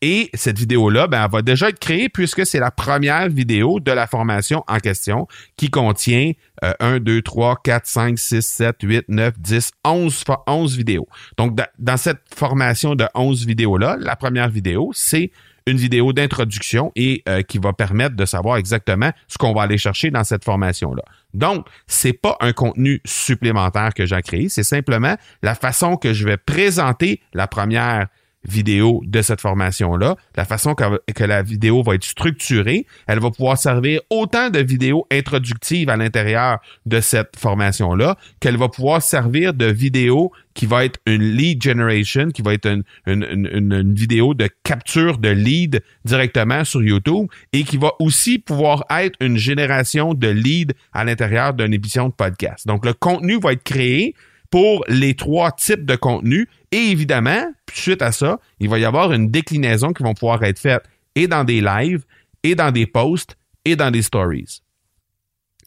Et 0.00 0.30
cette 0.34 0.58
vidéo-là, 0.58 1.08
ben, 1.08 1.24
elle 1.24 1.30
va 1.30 1.42
déjà 1.42 1.70
être 1.70 1.80
créée 1.80 2.08
puisque 2.08 2.46
c'est 2.46 2.60
la 2.60 2.70
première 2.70 3.28
vidéo 3.28 3.80
de 3.80 3.90
la 3.90 4.06
formation 4.06 4.62
en 4.68 4.78
question 4.78 5.26
qui 5.56 5.70
contient 5.70 6.32
1, 6.62 7.00
2, 7.00 7.22
3, 7.22 7.60
4, 7.64 7.86
5, 7.86 8.18
6, 8.18 8.46
7, 8.46 8.76
8, 8.80 9.04
9, 9.08 9.38
10, 9.38 9.72
11, 9.84 10.24
11 10.46 10.76
vidéos. 10.76 11.08
Donc, 11.36 11.58
dans 11.78 11.96
cette 11.96 12.22
formation 12.32 12.94
de 12.94 13.06
11 13.14 13.44
vidéos-là, 13.46 13.96
la 13.98 14.14
première 14.14 14.48
vidéo, 14.48 14.90
c'est 14.94 15.32
une 15.70 15.78
vidéo 15.78 16.12
d'introduction 16.12 16.92
et 16.96 17.22
euh, 17.28 17.42
qui 17.42 17.58
va 17.58 17.72
permettre 17.72 18.16
de 18.16 18.24
savoir 18.24 18.56
exactement 18.56 19.12
ce 19.28 19.38
qu'on 19.38 19.52
va 19.52 19.62
aller 19.62 19.78
chercher 19.78 20.10
dans 20.10 20.24
cette 20.24 20.44
formation-là. 20.44 21.02
Donc, 21.34 21.66
c'est 21.86 22.12
pas 22.12 22.36
un 22.40 22.52
contenu 22.52 23.00
supplémentaire 23.04 23.94
que 23.94 24.06
j'ai 24.06 24.20
créé, 24.22 24.48
c'est 24.48 24.62
simplement 24.62 25.16
la 25.42 25.54
façon 25.54 25.96
que 25.96 26.12
je 26.12 26.24
vais 26.24 26.36
présenter 26.36 27.20
la 27.34 27.46
première 27.46 28.08
vidéo 28.44 29.02
de 29.04 29.20
cette 29.22 29.40
formation-là, 29.40 30.16
la 30.36 30.44
façon 30.44 30.74
que, 30.74 31.24
la 31.24 31.42
vidéo 31.42 31.82
va 31.82 31.94
être 31.94 32.04
structurée, 32.04 32.86
elle 33.06 33.20
va 33.20 33.30
pouvoir 33.30 33.58
servir 33.58 34.00
autant 34.10 34.50
de 34.50 34.60
vidéos 34.60 35.06
introductives 35.10 35.90
à 35.90 35.96
l'intérieur 35.96 36.58
de 36.86 37.00
cette 37.00 37.36
formation-là 37.36 38.16
qu'elle 38.40 38.56
va 38.56 38.68
pouvoir 38.68 39.02
servir 39.02 39.54
de 39.54 39.66
vidéo 39.66 40.32
qui 40.54 40.66
va 40.66 40.84
être 40.84 40.98
une 41.06 41.22
lead 41.22 41.62
generation, 41.62 42.30
qui 42.30 42.42
va 42.42 42.54
être 42.54 42.68
une, 43.06 43.94
vidéo 43.94 44.34
de 44.34 44.48
capture 44.64 45.18
de 45.18 45.28
lead 45.28 45.82
directement 46.04 46.64
sur 46.64 46.82
YouTube 46.82 47.28
et 47.52 47.62
qui 47.62 47.76
va 47.76 47.92
aussi 48.00 48.38
pouvoir 48.38 48.84
être 48.90 49.16
une 49.20 49.36
génération 49.36 50.14
de 50.14 50.28
lead 50.28 50.74
à 50.92 51.04
l'intérieur 51.04 51.54
d'une 51.54 51.74
émission 51.74 52.08
de 52.08 52.12
podcast. 52.12 52.66
Donc, 52.66 52.84
le 52.84 52.92
contenu 52.92 53.38
va 53.38 53.52
être 53.52 53.62
créé 53.62 54.14
pour 54.50 54.84
les 54.88 55.14
trois 55.14 55.52
types 55.52 55.84
de 55.84 55.96
contenus. 55.96 56.46
Et 56.72 56.90
évidemment, 56.90 57.52
suite 57.72 58.02
à 58.02 58.12
ça, 58.12 58.38
il 58.60 58.68
va 58.68 58.78
y 58.78 58.84
avoir 58.84 59.12
une 59.12 59.30
déclinaison 59.30 59.92
qui 59.92 60.02
vont 60.02 60.14
pouvoir 60.14 60.42
être 60.44 60.58
faite 60.58 60.82
et 61.14 61.26
dans 61.26 61.44
des 61.44 61.60
lives, 61.60 62.04
et 62.42 62.54
dans 62.54 62.70
des 62.70 62.86
posts, 62.86 63.36
et 63.64 63.76
dans 63.76 63.90
des 63.90 64.02
stories. 64.02 64.62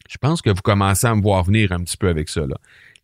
Je 0.08 0.18
pense 0.18 0.42
que 0.42 0.50
vous 0.50 0.62
commencez 0.62 1.06
à 1.06 1.14
me 1.14 1.22
voir 1.22 1.44
venir 1.44 1.72
un 1.72 1.80
petit 1.80 1.96
peu 1.96 2.08
avec 2.08 2.28
ça. 2.28 2.42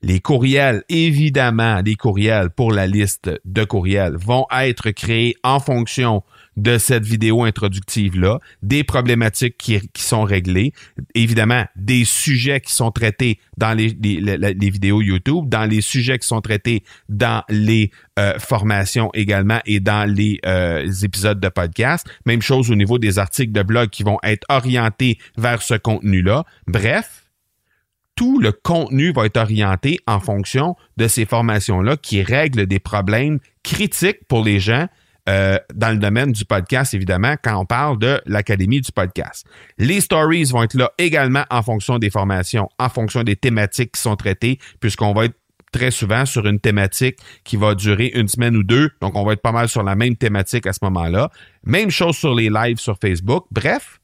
Les 0.02 0.20
courriels, 0.20 0.84
évidemment, 0.88 1.80
les 1.84 1.96
courriels 1.96 2.50
pour 2.50 2.72
la 2.72 2.86
liste 2.86 3.30
de 3.44 3.64
courriels 3.64 4.16
vont 4.16 4.46
être 4.52 4.90
créés 4.90 5.34
en 5.42 5.58
fonction 5.58 6.22
de 6.58 6.76
cette 6.76 7.04
vidéo 7.04 7.44
introductive-là, 7.44 8.40
des 8.62 8.82
problématiques 8.82 9.56
qui, 9.56 9.80
sont 9.96 10.24
réglées, 10.24 10.72
évidemment, 11.14 11.64
des 11.76 12.04
sujets 12.04 12.60
qui 12.60 12.74
sont 12.74 12.90
traités 12.90 13.38
dans 13.56 13.72
les, 13.74 13.86
vidéos 13.88 15.00
YouTube, 15.00 15.48
dans 15.48 15.64
les 15.64 15.80
sujets 15.80 16.18
qui 16.18 16.26
sont 16.26 16.40
traités 16.40 16.82
dans 17.08 17.44
les 17.48 17.92
euh, 18.18 18.38
formations 18.40 19.10
également 19.14 19.60
et 19.66 19.78
dans 19.78 20.04
les 20.10 20.40
euh, 20.44 20.90
épisodes 21.02 21.38
de 21.38 21.48
podcast. 21.48 22.06
Même 22.26 22.42
chose 22.42 22.70
au 22.70 22.74
niveau 22.74 22.98
des 22.98 23.18
articles 23.18 23.52
de 23.52 23.62
blog 23.62 23.90
qui 23.90 24.02
vont 24.02 24.18
être 24.24 24.44
orientés 24.48 25.18
vers 25.36 25.62
ce 25.62 25.74
contenu-là. 25.74 26.44
Bref, 26.66 27.28
tout 28.16 28.40
le 28.40 28.50
contenu 28.50 29.12
va 29.12 29.26
être 29.26 29.36
orienté 29.36 30.00
en 30.08 30.18
fonction 30.18 30.74
de 30.96 31.06
ces 31.06 31.24
formations-là 31.24 31.96
qui 31.96 32.20
règlent 32.20 32.66
des 32.66 32.80
problèmes 32.80 33.38
critiques 33.62 34.26
pour 34.26 34.42
les 34.42 34.58
gens 34.58 34.88
euh, 35.28 35.58
dans 35.74 35.90
le 35.90 35.98
domaine 35.98 36.32
du 36.32 36.44
podcast, 36.44 36.94
évidemment, 36.94 37.34
quand 37.42 37.60
on 37.60 37.66
parle 37.66 37.98
de 37.98 38.20
l'Académie 38.24 38.80
du 38.80 38.92
podcast. 38.92 39.46
Les 39.76 40.00
stories 40.00 40.44
vont 40.44 40.62
être 40.62 40.74
là 40.74 40.90
également 40.96 41.44
en 41.50 41.62
fonction 41.62 41.98
des 41.98 42.08
formations, 42.08 42.68
en 42.78 42.88
fonction 42.88 43.22
des 43.22 43.36
thématiques 43.36 43.92
qui 43.92 44.00
sont 44.00 44.16
traitées, 44.16 44.58
puisqu'on 44.80 45.12
va 45.12 45.26
être 45.26 45.36
très 45.70 45.90
souvent 45.90 46.24
sur 46.24 46.46
une 46.46 46.60
thématique 46.60 47.18
qui 47.44 47.56
va 47.56 47.74
durer 47.74 48.10
une 48.14 48.26
semaine 48.26 48.56
ou 48.56 48.62
deux. 48.62 48.90
Donc, 49.02 49.16
on 49.16 49.24
va 49.24 49.34
être 49.34 49.42
pas 49.42 49.52
mal 49.52 49.68
sur 49.68 49.82
la 49.82 49.96
même 49.96 50.16
thématique 50.16 50.66
à 50.66 50.72
ce 50.72 50.80
moment-là. 50.82 51.30
Même 51.64 51.90
chose 51.90 52.16
sur 52.16 52.34
les 52.34 52.48
lives 52.48 52.78
sur 52.78 52.96
Facebook. 52.98 53.44
Bref, 53.50 54.00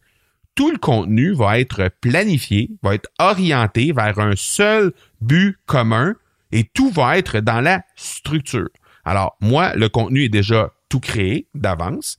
tout 0.55 0.71
le 0.71 0.79
contenu 0.79 1.33
va 1.33 1.59
être 1.59 1.91
planifié, 2.03 2.71
va 2.83 2.95
être 2.95 3.09
orienté 3.19 3.93
vers 3.93 4.19
un 4.19 4.35
seul 4.37 4.93
but 5.23 5.57
commun 5.65 6.15
et 6.53 6.65
tout 6.65 6.91
va 6.91 7.17
être 7.17 7.41
dans 7.41 7.63
la 7.63 7.83
structure. 7.97 8.69
Alors, 9.05 9.37
moi, 9.41 9.75
le 9.75 9.89
contenu 9.89 10.25
est 10.25 10.29
déjà 10.29 10.71
tout 10.95 11.01
créé 11.01 11.49
d'avance. 11.57 12.19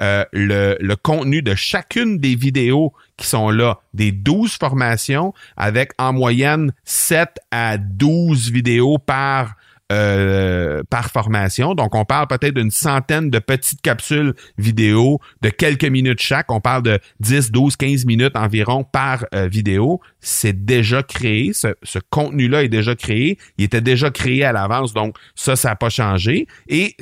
Euh, 0.00 0.24
le, 0.32 0.76
le, 0.78 0.94
contenu 0.94 1.42
de 1.42 1.56
chacune 1.56 2.18
des 2.18 2.36
vidéos 2.36 2.92
qui 3.16 3.26
sont 3.26 3.50
là, 3.50 3.80
des 3.94 4.12
12 4.12 4.52
formations, 4.52 5.34
avec 5.56 5.90
en 5.98 6.12
moyenne 6.12 6.72
7 6.84 7.30
à 7.50 7.78
12 7.78 8.52
vidéos 8.52 8.98
par 8.98 9.56
euh, 9.92 10.82
par 10.88 11.10
formation. 11.10 11.74
Donc, 11.74 11.94
on 11.94 12.04
parle 12.04 12.26
peut-être 12.26 12.54
d'une 12.54 12.70
centaine 12.70 13.28
de 13.28 13.38
petites 13.38 13.82
capsules 13.82 14.34
vidéo 14.56 15.20
de 15.42 15.50
quelques 15.50 15.84
minutes 15.84 16.20
chaque. 16.20 16.50
On 16.50 16.60
parle 16.60 16.82
de 16.82 16.98
10, 17.20 17.52
12, 17.52 17.76
15 17.76 18.06
minutes 18.06 18.36
environ 18.36 18.84
par 18.84 19.26
euh, 19.34 19.48
vidéo. 19.48 20.00
C'est 20.20 20.64
déjà 20.64 21.02
créé. 21.02 21.52
Ce, 21.52 21.68
ce 21.82 21.98
contenu-là 22.10 22.62
est 22.62 22.68
déjà 22.68 22.94
créé. 22.94 23.38
Il 23.58 23.64
était 23.64 23.80
déjà 23.82 24.10
créé 24.10 24.44
à 24.44 24.52
l'avance. 24.52 24.94
Donc, 24.94 25.16
ça, 25.34 25.56
ça 25.56 25.70
n'a 25.70 25.76
pas 25.76 25.90
changé. 25.90 26.46
Et 26.68 26.96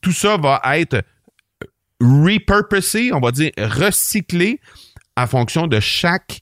tout 0.00 0.12
ça 0.12 0.36
va 0.36 0.60
être 0.76 1.02
repurposé, 2.00 3.12
on 3.12 3.20
va 3.20 3.30
dire 3.30 3.52
recyclé 3.56 4.58
en 5.16 5.26
fonction 5.26 5.68
de 5.68 5.78
chaque 5.78 6.40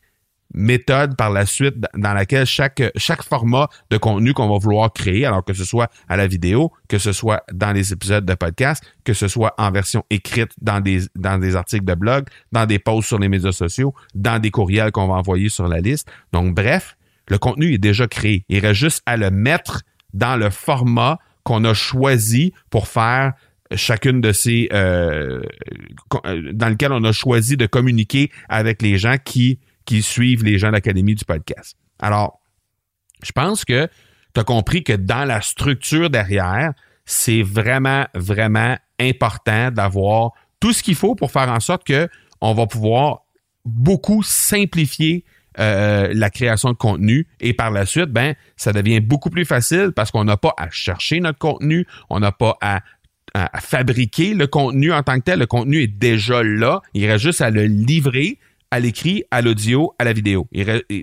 méthode 0.54 1.16
par 1.16 1.30
la 1.30 1.46
suite 1.46 1.76
dans 1.94 2.12
laquelle 2.12 2.46
chaque, 2.46 2.82
chaque 2.96 3.22
format 3.22 3.68
de 3.90 3.96
contenu 3.96 4.32
qu'on 4.34 4.48
va 4.48 4.58
vouloir 4.58 4.92
créer, 4.92 5.24
alors 5.24 5.44
que 5.44 5.52
ce 5.52 5.64
soit 5.64 5.90
à 6.08 6.16
la 6.16 6.26
vidéo, 6.26 6.72
que 6.88 6.98
ce 6.98 7.12
soit 7.12 7.44
dans 7.52 7.72
les 7.72 7.92
épisodes 7.92 8.24
de 8.24 8.34
podcast, 8.34 8.82
que 9.04 9.12
ce 9.12 9.28
soit 9.28 9.54
en 9.58 9.70
version 9.70 10.04
écrite 10.10 10.50
dans 10.60 10.80
des, 10.80 11.02
dans 11.16 11.38
des 11.38 11.56
articles 11.56 11.84
de 11.84 11.94
blog, 11.94 12.26
dans 12.52 12.66
des 12.66 12.78
posts 12.78 13.08
sur 13.08 13.18
les 13.18 13.28
médias 13.28 13.52
sociaux, 13.52 13.94
dans 14.14 14.38
des 14.38 14.50
courriels 14.50 14.92
qu'on 14.92 15.06
va 15.06 15.14
envoyer 15.14 15.48
sur 15.48 15.68
la 15.68 15.80
liste. 15.80 16.10
Donc, 16.32 16.54
bref, 16.54 16.96
le 17.28 17.38
contenu 17.38 17.74
est 17.74 17.78
déjà 17.78 18.08
créé. 18.08 18.44
Il 18.48 18.58
reste 18.58 18.80
juste 18.80 19.02
à 19.06 19.16
le 19.16 19.30
mettre 19.30 19.82
dans 20.12 20.36
le 20.36 20.50
format 20.50 21.18
qu'on 21.44 21.64
a 21.64 21.74
choisi 21.74 22.52
pour 22.70 22.88
faire 22.88 23.32
chacune 23.76 24.20
de 24.20 24.32
ces 24.32 24.68
euh, 24.72 25.42
dans 26.52 26.68
lequel 26.68 26.92
on 26.92 27.04
a 27.04 27.12
choisi 27.12 27.56
de 27.56 27.66
communiquer 27.66 28.30
avec 28.48 28.82
les 28.82 28.98
gens 28.98 29.16
qui 29.24 29.60
qui 29.90 30.02
suivent 30.02 30.44
les 30.44 30.56
gens 30.56 30.68
de 30.68 30.74
l'Académie 30.74 31.16
du 31.16 31.24
podcast. 31.24 31.76
Alors, 31.98 32.38
je 33.24 33.32
pense 33.32 33.64
que 33.64 33.88
tu 34.32 34.40
as 34.40 34.44
compris 34.44 34.84
que 34.84 34.92
dans 34.92 35.24
la 35.24 35.40
structure 35.40 36.10
derrière, 36.10 36.74
c'est 37.06 37.42
vraiment, 37.42 38.06
vraiment 38.14 38.78
important 39.00 39.72
d'avoir 39.72 40.30
tout 40.60 40.72
ce 40.72 40.84
qu'il 40.84 40.94
faut 40.94 41.16
pour 41.16 41.32
faire 41.32 41.48
en 41.48 41.58
sorte 41.58 41.82
que 41.82 42.08
on 42.40 42.54
va 42.54 42.68
pouvoir 42.68 43.22
beaucoup 43.64 44.22
simplifier 44.22 45.24
euh, 45.58 46.12
la 46.14 46.30
création 46.30 46.70
de 46.70 46.76
contenu 46.76 47.26
et 47.40 47.52
par 47.52 47.72
la 47.72 47.84
suite, 47.84 48.10
ben, 48.10 48.36
ça 48.56 48.72
devient 48.72 49.00
beaucoup 49.00 49.28
plus 49.28 49.44
facile 49.44 49.90
parce 49.96 50.12
qu'on 50.12 50.22
n'a 50.22 50.36
pas 50.36 50.54
à 50.56 50.70
chercher 50.70 51.18
notre 51.18 51.40
contenu, 51.40 51.84
on 52.10 52.20
n'a 52.20 52.30
pas 52.30 52.56
à, 52.60 52.80
fabriquer 53.60 54.34
le 54.34 54.46
contenu 54.46 54.92
en 54.92 55.02
tant 55.02 55.16
que 55.18 55.24
tel. 55.24 55.40
Le 55.40 55.46
contenu 55.46 55.82
est 55.82 55.88
déjà 55.88 56.44
là. 56.44 56.80
Il 56.94 57.06
reste 57.06 57.24
juste 57.24 57.40
à 57.40 57.50
le 57.50 57.64
livrer 57.64 58.38
à 58.70 58.80
l'écrit, 58.80 59.24
à 59.30 59.42
l'audio, 59.42 59.94
à 59.98 60.04
la 60.04 60.12
vidéo. 60.12 60.48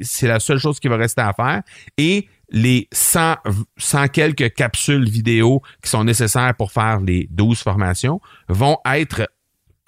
C'est 0.02 0.28
la 0.28 0.40
seule 0.40 0.60
chose 0.60 0.80
qui 0.80 0.88
va 0.88 0.98
rester 0.98 1.22
à 1.22 1.34
faire. 1.34 1.62
Et 1.98 2.28
les 2.50 2.88
100, 2.94 3.36
100 3.78 4.08
quelques 4.08 4.54
capsules 4.54 5.10
vidéo 5.10 5.62
qui 5.84 5.90
sont 5.90 6.04
nécessaires 6.04 6.54
pour 6.58 6.72
faire 6.72 7.02
les 7.02 7.28
12 7.32 7.60
formations 7.60 8.22
vont 8.48 8.78
être 8.86 9.30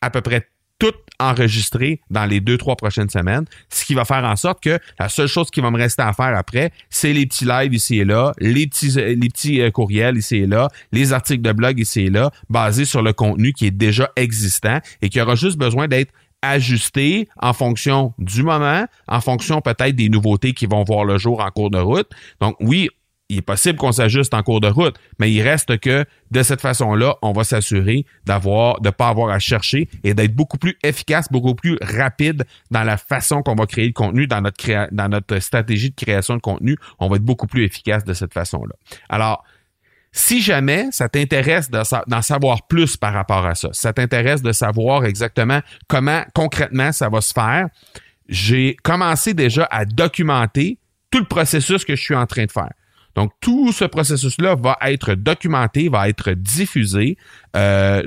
à 0.01 0.09
peu 0.09 0.21
près 0.21 0.47
toutes 0.79 0.95
enregistrées 1.19 1.99
dans 2.09 2.25
les 2.25 2.39
deux, 2.39 2.57
trois 2.57 2.77
prochaines 2.77 3.09
semaines, 3.09 3.43
ce 3.67 3.83
qui 3.83 3.93
va 3.93 4.05
faire 4.05 4.23
en 4.23 4.37
sorte 4.37 4.63
que 4.63 4.79
la 4.97 5.09
seule 5.09 5.27
chose 5.27 5.51
qui 5.51 5.59
va 5.59 5.69
me 5.69 5.77
rester 5.77 6.01
à 6.01 6.13
faire 6.13 6.35
après, 6.37 6.71
c'est 6.89 7.11
les 7.11 7.25
petits 7.25 7.43
lives 7.43 7.73
ici 7.73 7.99
et 7.99 8.05
là, 8.05 8.31
les 8.39 8.65
petits, 8.65 8.91
les 8.91 9.27
petits 9.27 9.61
euh, 9.61 9.71
courriels 9.71 10.17
ici 10.17 10.37
et 10.37 10.47
là, 10.47 10.69
les 10.93 11.11
articles 11.11 11.41
de 11.41 11.51
blog 11.51 11.77
ici 11.79 12.03
et 12.03 12.09
là, 12.09 12.31
basés 12.49 12.85
sur 12.85 13.01
le 13.01 13.11
contenu 13.11 13.51
qui 13.51 13.67
est 13.67 13.71
déjà 13.71 14.09
existant 14.15 14.79
et 15.01 15.09
qui 15.09 15.19
aura 15.19 15.35
juste 15.35 15.57
besoin 15.57 15.89
d'être 15.89 16.13
ajusté 16.41 17.27
en 17.41 17.53
fonction 17.53 18.13
du 18.17 18.43
moment, 18.43 18.85
en 19.07 19.21
fonction 19.21 19.61
peut-être 19.61 19.95
des 19.95 20.09
nouveautés 20.09 20.53
qui 20.53 20.65
vont 20.65 20.83
voir 20.83 21.05
le 21.05 21.17
jour 21.17 21.41
en 21.41 21.49
cours 21.51 21.69
de 21.69 21.79
route. 21.79 22.09
Donc 22.39 22.55
oui, 22.59 22.89
il 23.29 23.37
est 23.37 23.41
possible 23.41 23.77
qu'on 23.77 23.91
s'ajuste 23.91 24.33
en 24.33 24.41
cours 24.41 24.59
de 24.59 24.67
route, 24.67 24.95
mais 25.19 25.31
il 25.31 25.41
reste 25.43 25.79
que 25.79 26.03
de 26.31 26.43
cette 26.43 26.61
façon-là, 26.61 27.15
on 27.21 27.31
va 27.31 27.43
s'assurer 27.43 28.05
d'avoir, 28.25 28.81
de 28.81 28.89
pas 28.89 29.07
avoir 29.07 29.29
à 29.29 29.37
chercher 29.37 29.87
et 30.03 30.15
d'être 30.15 30.35
beaucoup 30.35 30.57
plus 30.57 30.77
efficace, 30.83 31.27
beaucoup 31.31 31.53
plus 31.53 31.77
rapide 31.81 32.45
dans 32.71 32.83
la 32.83 32.97
façon 32.97 33.43
qu'on 33.43 33.55
va 33.55 33.67
créer 33.67 33.85
le 33.85 33.93
contenu, 33.93 34.25
dans 34.25 34.41
notre 34.41 34.59
dans 34.91 35.09
notre 35.09 35.39
stratégie 35.39 35.91
de 35.91 35.95
création 35.95 36.35
de 36.35 36.41
contenu. 36.41 36.75
On 36.97 37.07
va 37.07 37.17
être 37.17 37.23
beaucoup 37.23 37.47
plus 37.47 37.63
efficace 37.63 38.03
de 38.03 38.13
cette 38.13 38.33
façon-là. 38.33 38.73
Alors, 39.09 39.43
si 40.11 40.41
jamais 40.41 40.87
ça 40.91 41.07
t'intéresse 41.07 41.69
d'en 41.69 42.21
savoir 42.21 42.67
plus 42.67 42.97
par 42.97 43.13
rapport 43.13 43.45
à 43.45 43.55
ça, 43.55 43.69
ça 43.73 43.93
t'intéresse 43.93 44.41
de 44.41 44.51
savoir 44.51 45.05
exactement 45.05 45.61
comment 45.87 46.23
concrètement 46.33 46.91
ça 46.91 47.09
va 47.09 47.21
se 47.21 47.33
faire, 47.33 47.67
j'ai 48.27 48.75
commencé 48.83 49.33
déjà 49.33 49.67
à 49.69 49.85
documenter 49.85 50.77
tout 51.11 51.19
le 51.19 51.25
processus 51.25 51.85
que 51.85 51.95
je 51.95 52.01
suis 52.01 52.15
en 52.15 52.25
train 52.25 52.45
de 52.45 52.51
faire. 52.51 52.71
Donc, 53.15 53.31
tout 53.41 53.71
ce 53.71 53.85
processus-là 53.85 54.55
va 54.55 54.77
être 54.81 55.15
documenté, 55.15 55.89
va 55.89 56.09
être 56.09 56.31
diffusé. 56.31 57.17
Euh, 57.55 58.03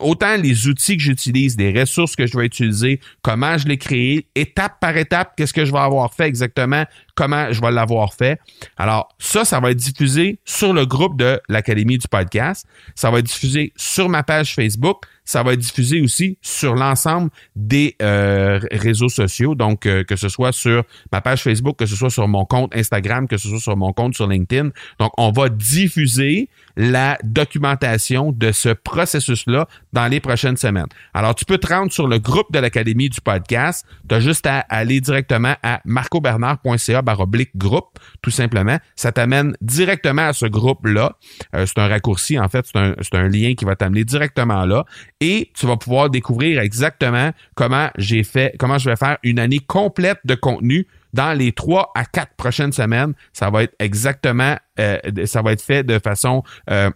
autant 0.00 0.36
les 0.36 0.68
outils 0.68 0.96
que 0.96 1.02
j'utilise, 1.02 1.56
les 1.58 1.78
ressources 1.78 2.16
que 2.16 2.26
je 2.26 2.36
vais 2.36 2.46
utiliser, 2.46 3.00
comment 3.22 3.58
je 3.58 3.66
les 3.66 3.78
créé, 3.78 4.26
étape 4.34 4.80
par 4.80 4.96
étape, 4.96 5.34
qu'est-ce 5.36 5.52
que 5.52 5.64
je 5.64 5.72
vais 5.72 5.78
avoir 5.78 6.12
fait 6.12 6.26
exactement, 6.26 6.84
comment 7.14 7.52
je 7.52 7.60
vais 7.60 7.70
l'avoir 7.70 8.14
fait. 8.14 8.38
Alors, 8.76 9.08
ça, 9.18 9.44
ça 9.44 9.60
va 9.60 9.70
être 9.70 9.78
diffusé 9.78 10.38
sur 10.44 10.72
le 10.72 10.86
groupe 10.86 11.16
de 11.16 11.40
l'Académie 11.48 11.98
du 11.98 12.08
podcast. 12.08 12.66
Ça 12.94 13.10
va 13.10 13.18
être 13.18 13.26
diffusé 13.26 13.72
sur 13.76 14.08
ma 14.08 14.22
page 14.22 14.54
Facebook. 14.54 15.04
Ça 15.24 15.42
va 15.42 15.54
être 15.54 15.60
diffusé 15.60 16.00
aussi 16.00 16.38
sur 16.42 16.74
l'ensemble 16.74 17.30
des 17.56 17.96
euh, 18.02 18.60
réseaux 18.70 19.08
sociaux. 19.08 19.54
Donc, 19.54 19.86
euh, 19.86 20.04
que 20.04 20.16
ce 20.16 20.28
soit 20.28 20.52
sur 20.52 20.84
ma 21.12 21.20
page 21.20 21.42
Facebook, 21.42 21.78
que 21.78 21.86
ce 21.86 21.96
soit 21.96 22.10
sur 22.10 22.28
mon 22.28 22.44
compte 22.44 22.74
Instagram, 22.76 23.26
que 23.26 23.36
ce 23.36 23.48
soit 23.48 23.60
sur 23.60 23.76
mon 23.76 23.92
compte 23.92 24.14
sur 24.14 24.28
LinkedIn. 24.28 24.70
Donc, 24.98 25.12
on 25.16 25.30
va 25.30 25.48
diffuser 25.48 26.48
la 26.76 27.18
documentation 27.22 28.32
de 28.32 28.52
ce 28.52 28.70
processus-là 28.70 29.66
dans 29.92 30.06
les 30.06 30.20
prochaines 30.20 30.56
semaines. 30.56 30.88
Alors, 31.14 31.34
tu 31.34 31.44
peux 31.44 31.58
te 31.58 31.66
rendre 31.66 31.92
sur 31.92 32.08
le 32.08 32.18
groupe 32.18 32.52
de 32.52 32.58
l'Académie 32.58 33.08
du 33.08 33.20
podcast. 33.20 33.86
Tu 34.08 34.14
as 34.14 34.20
juste 34.20 34.46
à 34.46 34.60
aller 34.60 35.00
directement 35.00 35.54
à 35.62 35.80
marcobernard.ca 35.84 37.02
baroblique 37.02 37.56
groupe, 37.56 37.98
tout 38.22 38.30
simplement. 38.30 38.78
Ça 38.96 39.12
t'amène 39.12 39.56
directement 39.60 40.28
à 40.28 40.32
ce 40.32 40.46
groupe-là. 40.46 41.16
Euh, 41.54 41.66
c'est 41.66 41.78
un 41.78 41.88
raccourci, 41.88 42.38
en 42.38 42.48
fait, 42.48 42.66
c'est 42.66 42.78
un, 42.78 42.94
un 43.12 43.28
lien 43.28 43.54
qui 43.54 43.64
va 43.64 43.76
t'amener 43.76 44.04
directement 44.04 44.64
là. 44.64 44.84
Et 45.26 45.50
tu 45.54 45.64
vas 45.64 45.78
pouvoir 45.78 46.10
découvrir 46.10 46.60
exactement 46.60 47.30
comment 47.54 47.88
j'ai 47.96 48.24
fait, 48.24 48.54
comment 48.58 48.76
je 48.76 48.90
vais 48.90 48.96
faire 48.96 49.16
une 49.22 49.38
année 49.38 49.58
complète 49.58 50.18
de 50.26 50.34
contenu 50.34 50.86
dans 51.14 51.32
les 51.32 51.52
trois 51.52 51.92
à 51.94 52.04
quatre 52.04 52.34
prochaines 52.36 52.72
semaines. 52.72 53.14
Ça 53.32 53.48
va 53.48 53.62
être 53.62 53.74
exactement, 53.78 54.54
euh, 54.78 54.98
ça 55.24 55.40
va 55.40 55.52
être 55.52 55.62
fait 55.62 55.82
de 55.82 55.98
façon 55.98 56.42
euh, 56.68 56.90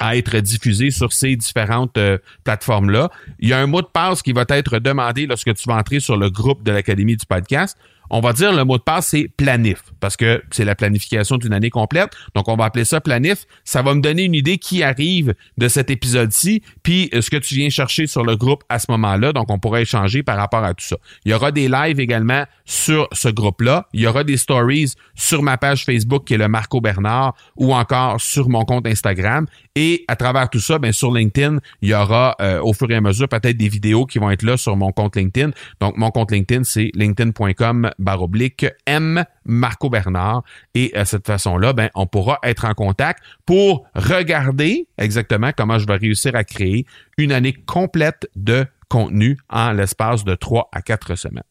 à 0.00 0.16
être 0.16 0.36
diffusé 0.38 0.90
sur 0.90 1.12
ces 1.12 1.36
différentes 1.36 1.96
plateformes-là. 2.42 3.10
Il 3.38 3.48
y 3.48 3.52
a 3.52 3.60
un 3.60 3.68
mot 3.68 3.80
de 3.80 3.86
passe 3.86 4.22
qui 4.22 4.32
va 4.32 4.44
être 4.48 4.80
demandé 4.80 5.26
lorsque 5.26 5.54
tu 5.54 5.68
vas 5.68 5.76
entrer 5.76 6.00
sur 6.00 6.16
le 6.16 6.30
groupe 6.30 6.64
de 6.64 6.72
l'Académie 6.72 7.16
du 7.16 7.26
podcast 7.26 7.78
on 8.10 8.20
va 8.20 8.32
dire 8.32 8.52
le 8.52 8.64
mot 8.64 8.78
de 8.78 8.82
passe, 8.82 9.08
c'est 9.08 9.28
planif, 9.36 9.82
parce 10.00 10.16
que 10.16 10.42
c'est 10.50 10.64
la 10.64 10.74
planification 10.74 11.36
d'une 11.36 11.52
année 11.52 11.70
complète. 11.70 12.10
Donc, 12.34 12.48
on 12.48 12.56
va 12.56 12.66
appeler 12.66 12.84
ça 12.84 13.00
planif. 13.00 13.46
Ça 13.64 13.82
va 13.82 13.94
me 13.94 14.00
donner 14.00 14.24
une 14.24 14.34
idée 14.34 14.58
qui 14.58 14.82
arrive 14.82 15.34
de 15.58 15.68
cet 15.68 15.90
épisode-ci, 15.90 16.62
puis 16.82 17.10
euh, 17.14 17.22
ce 17.22 17.30
que 17.30 17.36
tu 17.36 17.54
viens 17.54 17.70
chercher 17.70 18.06
sur 18.06 18.24
le 18.24 18.36
groupe 18.36 18.62
à 18.68 18.78
ce 18.78 18.90
moment-là. 18.90 19.32
Donc, 19.32 19.50
on 19.50 19.58
pourra 19.58 19.80
échanger 19.80 20.22
par 20.22 20.36
rapport 20.36 20.64
à 20.64 20.74
tout 20.74 20.84
ça. 20.84 20.96
Il 21.24 21.32
y 21.32 21.34
aura 21.34 21.52
des 21.52 21.68
lives 21.68 22.00
également 22.00 22.44
sur 22.64 23.08
ce 23.12 23.28
groupe-là. 23.28 23.86
Il 23.92 24.00
y 24.00 24.06
aura 24.06 24.24
des 24.24 24.36
stories 24.36 24.92
sur 25.14 25.42
ma 25.42 25.56
page 25.58 25.84
Facebook 25.84 26.24
qui 26.24 26.34
est 26.34 26.38
le 26.38 26.48
Marco 26.48 26.80
Bernard 26.80 27.34
ou 27.56 27.74
encore 27.74 28.20
sur 28.20 28.48
mon 28.48 28.64
compte 28.64 28.86
Instagram. 28.86 29.46
Et 29.76 30.06
à 30.08 30.16
travers 30.16 30.48
tout 30.48 30.58
ça, 30.58 30.78
bien, 30.78 30.90
sur 30.90 31.12
LinkedIn, 31.12 31.58
il 31.82 31.90
y 31.90 31.94
aura 31.94 32.34
euh, 32.40 32.60
au 32.62 32.72
fur 32.72 32.90
et 32.90 32.94
à 32.94 33.02
mesure 33.02 33.28
peut-être 33.28 33.58
des 33.58 33.68
vidéos 33.68 34.06
qui 34.06 34.18
vont 34.18 34.30
être 34.30 34.42
là 34.42 34.56
sur 34.56 34.74
mon 34.74 34.90
compte 34.90 35.16
LinkedIn. 35.16 35.50
Donc, 35.80 35.98
mon 35.98 36.10
compte 36.10 36.32
LinkedIn, 36.32 36.64
c'est 36.64 36.90
linkedin.com 36.94 37.90
baroblique 37.98 38.64
M 38.86 39.22
Marco 39.44 39.90
Bernard. 39.90 40.42
Et 40.74 40.92
de 40.94 40.98
euh, 40.98 41.04
cette 41.04 41.26
façon-là, 41.26 41.74
ben, 41.74 41.90
on 41.94 42.06
pourra 42.06 42.38
être 42.42 42.64
en 42.64 42.72
contact 42.72 43.22
pour 43.44 43.86
regarder 43.94 44.88
exactement 44.96 45.50
comment 45.54 45.78
je 45.78 45.86
vais 45.86 45.96
réussir 45.96 46.34
à 46.34 46.42
créer 46.42 46.86
une 47.18 47.30
année 47.30 47.52
complète 47.52 48.30
de 48.34 48.64
contenu 48.88 49.36
en 49.50 49.72
l'espace 49.72 50.24
de 50.24 50.34
trois 50.34 50.70
à 50.72 50.80
quatre 50.80 51.16
semaines. 51.16 51.44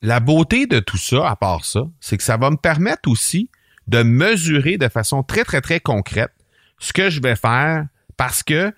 La 0.00 0.20
beauté 0.20 0.66
de 0.66 0.78
tout 0.78 0.96
ça, 0.96 1.28
à 1.28 1.34
part 1.34 1.64
ça, 1.64 1.80
c'est 1.98 2.18
que 2.18 2.22
ça 2.22 2.36
va 2.36 2.50
me 2.50 2.56
permettre 2.56 3.10
aussi 3.10 3.50
de 3.88 4.04
mesurer 4.04 4.76
de 4.76 4.86
façon 4.86 5.24
très, 5.24 5.42
très, 5.42 5.60
très 5.60 5.80
concrète 5.80 6.30
ce 6.78 6.92
que 6.92 7.10
je 7.10 7.20
vais 7.20 7.36
faire 7.36 7.86
parce 8.16 8.42
que 8.42 8.72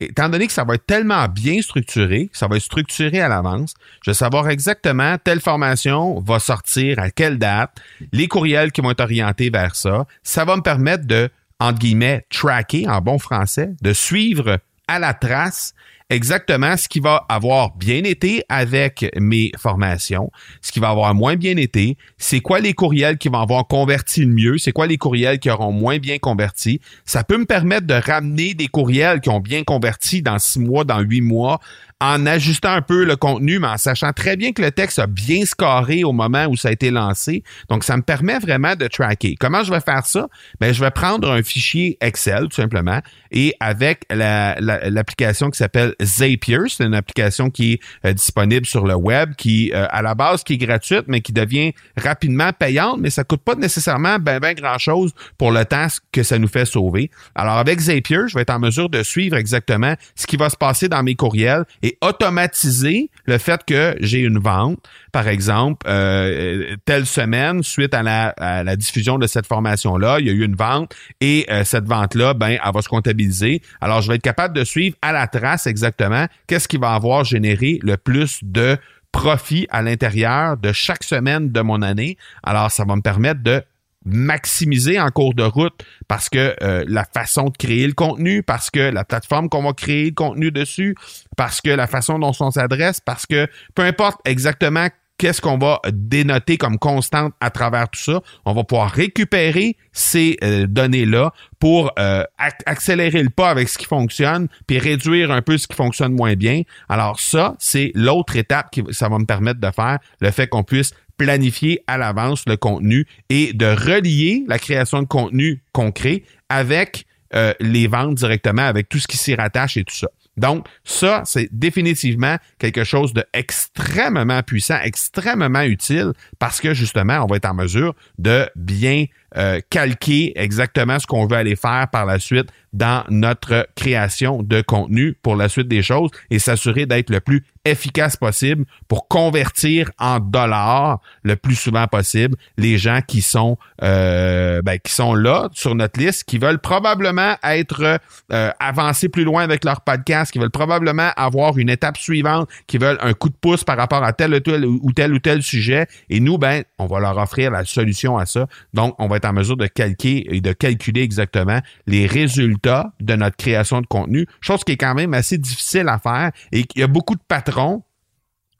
étant 0.00 0.28
donné 0.28 0.46
que 0.46 0.52
ça 0.52 0.64
va 0.64 0.74
être 0.74 0.86
tellement 0.86 1.28
bien 1.28 1.60
structuré, 1.62 2.30
ça 2.32 2.48
va 2.48 2.56
être 2.56 2.62
structuré 2.62 3.20
à 3.20 3.28
l'avance, 3.28 3.74
je 4.04 4.10
vais 4.10 4.14
savoir 4.14 4.48
exactement 4.48 5.16
telle 5.18 5.40
formation 5.40 6.20
va 6.20 6.38
sortir 6.38 6.98
à 6.98 7.10
quelle 7.10 7.38
date, 7.38 7.80
les 8.12 8.28
courriels 8.28 8.72
qui 8.72 8.80
vont 8.80 8.90
être 8.90 9.00
orientés 9.00 9.50
vers 9.50 9.76
ça. 9.76 10.06
Ça 10.22 10.44
va 10.44 10.56
me 10.56 10.62
permettre 10.62 11.06
de, 11.06 11.30
entre 11.60 11.78
guillemets, 11.78 12.26
tracker 12.30 12.88
en 12.88 13.00
bon 13.00 13.18
français, 13.18 13.70
de 13.80 13.92
suivre 13.92 14.58
à 14.88 14.98
la 14.98 15.14
trace 15.14 15.74
exactement 16.12 16.76
ce 16.76 16.88
qui 16.88 17.00
va 17.00 17.24
avoir 17.28 17.74
bien 17.74 18.04
été 18.04 18.44
avec 18.48 19.10
mes 19.18 19.50
formations, 19.58 20.30
ce 20.60 20.70
qui 20.70 20.78
va 20.78 20.90
avoir 20.90 21.14
moins 21.14 21.36
bien 21.36 21.56
été, 21.56 21.96
c'est 22.18 22.40
quoi 22.40 22.60
les 22.60 22.74
courriels 22.74 23.18
qui 23.18 23.28
vont 23.28 23.40
avoir 23.40 23.66
converti 23.66 24.20
le 24.20 24.32
mieux, 24.32 24.58
c'est 24.58 24.72
quoi 24.72 24.86
les 24.86 24.98
courriels 24.98 25.38
qui 25.38 25.50
auront 25.50 25.72
moins 25.72 25.98
bien 25.98 26.18
converti. 26.18 26.80
Ça 27.04 27.24
peut 27.24 27.38
me 27.38 27.46
permettre 27.46 27.86
de 27.86 27.94
ramener 27.94 28.54
des 28.54 28.68
courriels 28.68 29.20
qui 29.20 29.30
ont 29.30 29.40
bien 29.40 29.64
converti 29.64 30.22
dans 30.22 30.38
six 30.38 30.60
mois, 30.60 30.84
dans 30.84 31.00
huit 31.00 31.22
mois, 31.22 31.60
en 32.02 32.26
ajustant 32.26 32.72
un 32.72 32.82
peu 32.82 33.04
le 33.04 33.14
contenu, 33.14 33.60
mais 33.60 33.68
en 33.68 33.78
sachant 33.78 34.12
très 34.12 34.36
bien 34.36 34.52
que 34.52 34.60
le 34.60 34.72
texte 34.72 34.98
a 34.98 35.06
bien 35.06 35.44
scoré 35.44 36.02
au 36.02 36.10
moment 36.10 36.46
où 36.46 36.56
ça 36.56 36.68
a 36.68 36.72
été 36.72 36.90
lancé. 36.90 37.44
Donc, 37.68 37.84
ça 37.84 37.96
me 37.96 38.02
permet 38.02 38.40
vraiment 38.40 38.74
de 38.74 38.88
tracker. 38.88 39.36
Comment 39.38 39.62
je 39.62 39.72
vais 39.72 39.80
faire 39.80 40.04
ça? 40.04 40.26
Ben, 40.60 40.74
je 40.74 40.80
vais 40.80 40.90
prendre 40.90 41.30
un 41.30 41.44
fichier 41.44 41.98
Excel, 42.00 42.48
tout 42.48 42.56
simplement, 42.56 43.00
et 43.30 43.54
avec 43.60 44.04
l'application 44.10 45.50
qui 45.50 45.58
s'appelle 45.58 45.94
Zapier, 46.02 46.58
c'est 46.68 46.84
une 46.84 46.94
application 46.94 47.50
qui 47.50 47.74
est 47.74 47.80
euh, 48.04 48.12
disponible 48.12 48.66
sur 48.66 48.84
le 48.84 48.96
web, 48.96 49.36
qui, 49.36 49.70
euh, 49.72 49.86
à 49.90 50.02
la 50.02 50.16
base, 50.16 50.42
qui 50.42 50.54
est 50.54 50.58
gratuite, 50.58 51.04
mais 51.06 51.20
qui 51.20 51.32
devient 51.32 51.72
rapidement 51.96 52.52
payante, 52.52 52.98
mais 52.98 53.10
ça 53.10 53.22
coûte 53.22 53.42
pas 53.42 53.54
nécessairement 53.54 54.18
ben, 54.18 54.40
ben 54.40 54.54
grand-chose 54.54 55.12
pour 55.38 55.52
le 55.52 55.64
temps 55.64 55.86
que 56.10 56.24
ça 56.24 56.36
nous 56.40 56.48
fait 56.48 56.64
sauver. 56.64 57.12
Alors, 57.36 57.58
avec 57.58 57.78
Zapier, 57.78 58.22
je 58.26 58.34
vais 58.34 58.42
être 58.42 58.50
en 58.50 58.58
mesure 58.58 58.90
de 58.90 59.04
suivre 59.04 59.36
exactement 59.36 59.94
ce 60.16 60.26
qui 60.26 60.36
va 60.36 60.50
se 60.50 60.56
passer 60.56 60.88
dans 60.88 61.04
mes 61.04 61.14
courriels 61.14 61.64
automatiser 62.00 63.10
le 63.26 63.38
fait 63.38 63.64
que 63.64 63.96
j'ai 64.00 64.20
une 64.20 64.38
vente, 64.38 64.78
par 65.12 65.28
exemple, 65.28 65.86
euh, 65.88 66.76
telle 66.84 67.06
semaine, 67.06 67.62
suite 67.62 67.94
à 67.94 68.02
la, 68.02 68.76
diffusion 68.76 69.18
de 69.18 69.26
cette 69.26 69.46
formation-là, 69.46 70.18
il 70.20 70.26
y 70.26 70.30
a 70.30 70.32
eu 70.32 70.44
une 70.44 70.56
vente 70.56 70.94
et 71.20 71.46
euh, 71.50 71.64
cette 71.64 71.84
vente-là, 71.84 72.34
ben, 72.34 72.58
elle 72.64 72.72
va 72.72 72.82
se 72.82 72.88
comptabiliser. 72.88 73.62
Alors, 73.80 74.00
je 74.00 74.08
vais 74.08 74.16
être 74.16 74.22
capable 74.22 74.56
de 74.56 74.64
suivre 74.64 74.96
à 75.02 75.12
la 75.12 75.26
trace 75.26 75.66
exactement 75.66 76.26
qu'est-ce 76.46 76.68
qui 76.68 76.78
va 76.78 76.92
avoir 76.92 77.24
généré 77.24 77.78
le 77.82 77.96
plus 77.96 78.40
de 78.42 78.78
profit 79.12 79.66
à 79.70 79.82
l'intérieur 79.82 80.56
de 80.56 80.72
chaque 80.72 81.04
semaine 81.04 81.52
de 81.52 81.60
mon 81.60 81.82
année. 81.82 82.16
Alors, 82.42 82.70
ça 82.70 82.84
va 82.84 82.96
me 82.96 83.02
permettre 83.02 83.42
de 83.42 83.62
maximiser 84.04 85.00
en 85.00 85.10
cours 85.10 85.34
de 85.34 85.42
route 85.42 85.84
parce 86.08 86.28
que 86.28 86.54
euh, 86.62 86.84
la 86.86 87.04
façon 87.04 87.44
de 87.44 87.56
créer 87.56 87.86
le 87.86 87.92
contenu, 87.92 88.42
parce 88.42 88.70
que 88.70 88.80
la 88.80 89.04
plateforme 89.04 89.48
qu'on 89.48 89.62
va 89.62 89.72
créer 89.72 90.06
le 90.06 90.14
contenu 90.14 90.50
dessus, 90.50 90.94
parce 91.36 91.60
que 91.60 91.70
la 91.70 91.86
façon 91.86 92.18
dont 92.18 92.32
on 92.40 92.50
s'adresse, 92.50 93.00
parce 93.00 93.26
que 93.26 93.48
peu 93.74 93.82
importe 93.82 94.20
exactement 94.24 94.88
qu'est-ce 95.22 95.40
qu'on 95.40 95.56
va 95.56 95.80
dénoter 95.92 96.58
comme 96.58 96.78
constante 96.78 97.32
à 97.40 97.50
travers 97.50 97.88
tout 97.88 98.00
ça, 98.00 98.20
on 98.44 98.54
va 98.54 98.64
pouvoir 98.64 98.90
récupérer 98.90 99.76
ces 99.92 100.36
euh, 100.42 100.66
données-là 100.66 101.32
pour 101.60 101.92
euh, 101.98 102.24
accélérer 102.66 103.22
le 103.22 103.30
pas 103.30 103.48
avec 103.48 103.68
ce 103.68 103.78
qui 103.78 103.84
fonctionne, 103.84 104.48
puis 104.66 104.80
réduire 104.80 105.30
un 105.30 105.40
peu 105.40 105.58
ce 105.58 105.68
qui 105.68 105.76
fonctionne 105.76 106.12
moins 106.12 106.34
bien. 106.34 106.62
Alors 106.88 107.20
ça, 107.20 107.54
c'est 107.60 107.92
l'autre 107.94 108.34
étape 108.34 108.72
qui 108.72 108.82
ça 108.90 109.08
va 109.08 109.18
me 109.18 109.24
permettre 109.24 109.60
de 109.60 109.70
faire, 109.70 109.98
le 110.20 110.30
fait 110.32 110.48
qu'on 110.48 110.64
puisse 110.64 110.92
planifier 111.16 111.82
à 111.86 111.98
l'avance 111.98 112.44
le 112.46 112.56
contenu 112.56 113.06
et 113.28 113.52
de 113.52 113.66
relier 113.66 114.44
la 114.48 114.58
création 114.58 115.02
de 115.02 115.06
contenu 115.06 115.62
concret 115.72 116.22
avec 116.48 117.06
euh, 117.34 117.54
les 117.60 117.86
ventes 117.86 118.14
directement, 118.14 118.62
avec 118.62 118.88
tout 118.88 118.98
ce 118.98 119.06
qui 119.06 119.16
s'y 119.16 119.34
rattache 119.34 119.76
et 119.76 119.84
tout 119.84 119.94
ça. 119.94 120.08
Donc, 120.36 120.66
ça, 120.84 121.22
c'est 121.24 121.48
définitivement 121.52 122.36
quelque 122.58 122.84
chose 122.84 123.12
d'extrêmement 123.12 124.42
puissant, 124.42 124.78
extrêmement 124.82 125.62
utile 125.62 126.12
parce 126.38 126.60
que 126.60 126.72
justement, 126.72 127.22
on 127.22 127.26
va 127.26 127.36
être 127.36 127.48
en 127.48 127.54
mesure 127.54 127.94
de 128.18 128.48
bien 128.56 129.06
euh, 129.36 129.60
calquer 129.70 130.32
exactement 130.36 130.98
ce 130.98 131.06
qu'on 131.06 131.26
veut 131.26 131.36
aller 131.36 131.56
faire 131.56 131.88
par 131.90 132.06
la 132.06 132.18
suite 132.18 132.48
dans 132.72 133.04
notre 133.10 133.68
création 133.76 134.42
de 134.42 134.62
contenu 134.62 135.14
pour 135.22 135.36
la 135.36 135.48
suite 135.48 135.68
des 135.68 135.82
choses 135.82 136.10
et 136.30 136.38
s'assurer 136.38 136.86
d'être 136.86 137.10
le 137.10 137.20
plus 137.20 137.44
efficace 137.64 138.16
possible 138.16 138.64
pour 138.88 139.08
convertir 139.08 139.90
en 139.98 140.18
dollars 140.18 141.00
le 141.22 141.36
plus 141.36 141.54
souvent 141.54 141.86
possible 141.86 142.36
les 142.56 142.78
gens 142.78 143.00
qui 143.06 143.20
sont 143.20 143.56
euh, 143.82 144.62
ben, 144.62 144.78
qui 144.78 144.92
sont 144.92 145.14
là 145.14 145.48
sur 145.52 145.74
notre 145.74 146.00
liste, 146.00 146.24
qui 146.24 146.38
veulent 146.38 146.58
probablement 146.58 147.36
être 147.44 148.00
euh, 148.32 148.50
avancés 148.58 149.08
plus 149.08 149.24
loin 149.24 149.42
avec 149.42 149.64
leur 149.64 149.82
podcast, 149.82 150.32
qui 150.32 150.38
veulent 150.38 150.50
probablement 150.50 151.10
avoir 151.16 151.58
une 151.58 151.70
étape 151.70 151.98
suivante, 151.98 152.48
qui 152.66 152.78
veulent 152.78 152.98
un 153.00 153.12
coup 153.12 153.28
de 153.28 153.34
pouce 153.34 153.64
par 153.64 153.76
rapport 153.76 154.02
à 154.02 154.12
tel 154.12 154.34
ou 154.34 154.40
tel 154.40 154.64
ou 154.64 154.92
tel 154.92 155.12
ou 155.12 155.18
tel 155.18 155.42
sujet. 155.42 155.86
Et 156.08 156.20
nous, 156.20 156.38
ben, 156.38 156.64
on 156.78 156.86
va 156.86 157.00
leur 157.00 157.18
offrir 157.18 157.50
la 157.50 157.64
solution 157.64 158.18
à 158.18 158.26
ça. 158.26 158.46
Donc, 158.74 158.94
on 158.98 159.08
va 159.08 159.16
être 159.16 159.21
en 159.24 159.32
mesure 159.32 159.56
de 159.56 159.66
calquer 159.66 160.34
et 160.34 160.40
de 160.40 160.52
calculer 160.52 161.02
exactement 161.02 161.60
les 161.86 162.06
résultats 162.06 162.92
de 163.00 163.14
notre 163.14 163.36
création 163.36 163.80
de 163.80 163.86
contenu, 163.86 164.26
chose 164.40 164.64
qui 164.64 164.72
est 164.72 164.76
quand 164.76 164.94
même 164.94 165.14
assez 165.14 165.38
difficile 165.38 165.88
à 165.88 165.98
faire 165.98 166.30
et 166.52 166.66
il 166.74 166.80
y 166.80 166.82
a 166.82 166.88
beaucoup 166.88 167.14
de 167.14 167.22
patrons 167.26 167.82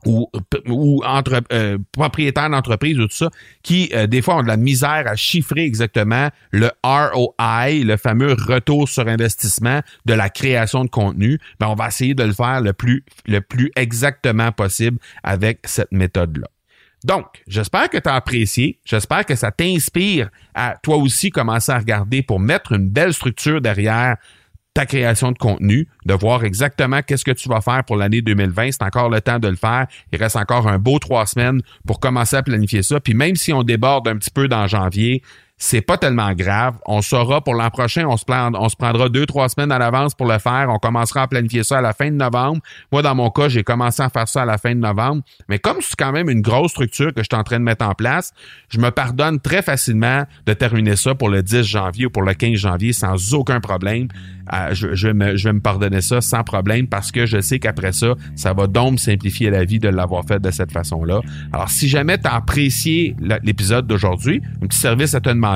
ou, 0.07 0.29
ou 0.67 1.03
entre 1.05 1.43
euh, 1.53 1.79
propriétaires 1.93 2.51
d'entreprise 2.51 2.99
ou 2.99 3.07
tout 3.07 3.15
ça, 3.15 3.31
qui 3.63 3.91
euh, 3.95 4.07
des 4.07 4.23
fois 4.23 4.37
ont 4.37 4.43
de 4.43 4.49
la 4.49 4.57
misère 4.57 5.05
à 5.07 5.17
chiffrer 5.17 5.65
exactement 5.65 6.29
le 6.51 6.71
ROI, 6.83 7.85
le 7.85 7.97
fameux 7.97 8.33
retour 8.33 8.89
sur 8.89 9.07
investissement 9.07 9.81
de 10.05 10.15
la 10.15 10.29
création 10.29 10.85
de 10.85 10.91
contenu, 10.91 11.39
ben 11.61 11.69
on 11.69 11.75
va 11.75 11.89
essayer 11.89 12.15
de 12.15 12.25
le 12.25 12.33
faire 12.33 12.61
le 12.61 12.73
plus 12.73 13.05
le 13.27 13.41
plus 13.41 13.71
exactement 13.77 14.53
possible 14.53 14.99
avec 15.23 15.61
cette 15.65 15.93
méthode-là. 15.93 16.49
Donc, 17.05 17.43
j'espère 17.47 17.89
que 17.91 17.99
tu 17.99 18.09
as 18.09 18.15
apprécié. 18.15 18.79
J'espère 18.85 19.27
que 19.27 19.35
ça 19.35 19.51
t'inspire 19.51 20.31
à 20.55 20.77
toi 20.83 20.97
aussi 20.97 21.31
commencer 21.31 21.73
à 21.73 21.79
regarder 21.79 22.23
pour 22.23 22.39
mettre 22.39 22.73
une 22.73 22.89
belle 22.89 23.13
structure 23.13 23.61
derrière 23.61 24.17
ta 24.75 24.87
création 24.87 25.33
de 25.33 25.39
contenu, 25.39 25.89
de 26.07 26.15
voir 26.15 26.45
exactement 26.45 27.03
qu'est-ce 27.03 27.25
que 27.25 27.33
tu 27.33 27.49
vas 27.49 27.61
faire 27.61 27.85
pour 27.85 27.97
l'année 27.97 28.23
2020. 28.23 28.73
C'est 28.73 28.83
encore 28.83 29.11
le 29.11 29.21
temps 29.21 29.39
de 29.39 29.49
le 29.49 29.57
faire. 29.57 29.87
Il 30.13 30.19
reste 30.19 30.37
encore 30.37 30.67
un 30.67 30.79
beau 30.79 30.99
trois 30.99 31.27
semaines 31.27 31.61
pour 31.87 32.01
commencer 32.01 32.37
à 32.37 32.43
planifier 32.43 32.83
ça. 32.83 32.99
Puis 33.01 33.15
même 33.15 33.37
si 33.37 33.53
on 33.53 33.63
déborde 33.63 34.09
un 34.09 34.17
petit 34.17 34.31
peu 34.31 34.49
dans 34.49 34.67
janvier, 34.67 35.23
c'est 35.63 35.81
pas 35.81 35.97
tellement 35.97 36.33
grave. 36.33 36.75
On 36.87 37.03
saura 37.03 37.41
pour 37.41 37.55
l'an 37.55 37.71
prochain, 37.71 38.05
on 38.09 38.17
se, 38.17 38.25
prendra 38.25 39.09
deux, 39.09 39.27
trois 39.27 39.49
semaines 39.49 39.71
à 39.71 39.79
l'avance 39.79 40.13
pour 40.13 40.27
le 40.27 40.41
faire. 40.41 40.67
On 40.69 40.79
commencera 40.81 41.23
à 41.23 41.29
planifier 41.29 41.63
ça 41.63 41.79
à 41.79 41.81
la 41.81 41.93
fin 41.93 42.11
de 42.11 42.17
novembre. 42.17 42.61
Moi, 42.91 43.01
dans 43.03 43.15
mon 43.15 43.31
cas, 43.31 43.49
j'ai 43.49 43.63
commencé 43.63 44.03
à 44.03 44.09
faire 44.09 44.27
ça 44.27 44.43
à 44.43 44.45
la 44.45 44.59
fin 44.59 44.75
de 44.75 44.81
novembre. 44.81 45.23
Mais 45.49 45.61
comme 45.61 45.77
c'est 45.81 45.95
quand 45.97 46.11
même 46.11 46.29
une 46.29 46.41
grosse 46.41 46.73
structure 46.73 47.15
que 47.15 47.21
je 47.23 47.29
suis 47.31 47.39
en 47.39 47.45
train 47.45 47.61
de 47.61 47.65
mettre 47.65 47.87
en 47.87 47.95
place, 47.95 48.33
je 48.71 48.81
me 48.81 48.91
pardonne 48.91 49.39
très 49.39 49.63
facilement 49.63 50.25
de 50.47 50.53
terminer 50.53 50.97
ça 50.97 51.15
pour 51.15 51.29
le 51.29 51.45
10 51.45 51.63
janvier 51.63 52.07
ou 52.07 52.11
pour 52.11 52.23
le 52.23 52.35
15 52.35 52.55
janvier 52.55 52.93
sans 52.93 53.33
aucun 53.33 53.61
problème. 53.61 54.09
Euh, 54.53 54.75
je, 54.75 55.09
me, 55.09 55.37
je 55.37 55.49
vais 55.49 55.53
me 55.53 55.61
pardonner 55.61 56.01
ça 56.01 56.21
sans 56.21 56.43
problème 56.43 56.89
parce 56.89 57.13
que 57.13 57.25
je 57.25 57.41
sais 57.41 57.61
qu'après 57.61 57.93
ça, 57.93 58.15
ça 58.35 58.53
va 58.53 58.67
donc 58.67 58.99
simplifier 58.99 59.51
la 59.51 59.65
vie 59.65 59.79
de 59.79 59.89
l'avoir 59.89 60.25
fait 60.27 60.41
de 60.41 60.51
cette 60.51 60.73
façon-là. 60.73 61.21
Alors, 61.53 61.69
si 61.69 61.89
jamais 61.89 62.19
tu 62.19 62.27
as 62.27 62.35
apprécié 62.35 63.15
l'épisode 63.45 63.87
d'aujourd'hui, 63.87 64.43
un 64.61 64.67
petit 64.67 64.79
service 64.79 65.15
à 65.15 65.21
te 65.21 65.29
demander, 65.29 65.52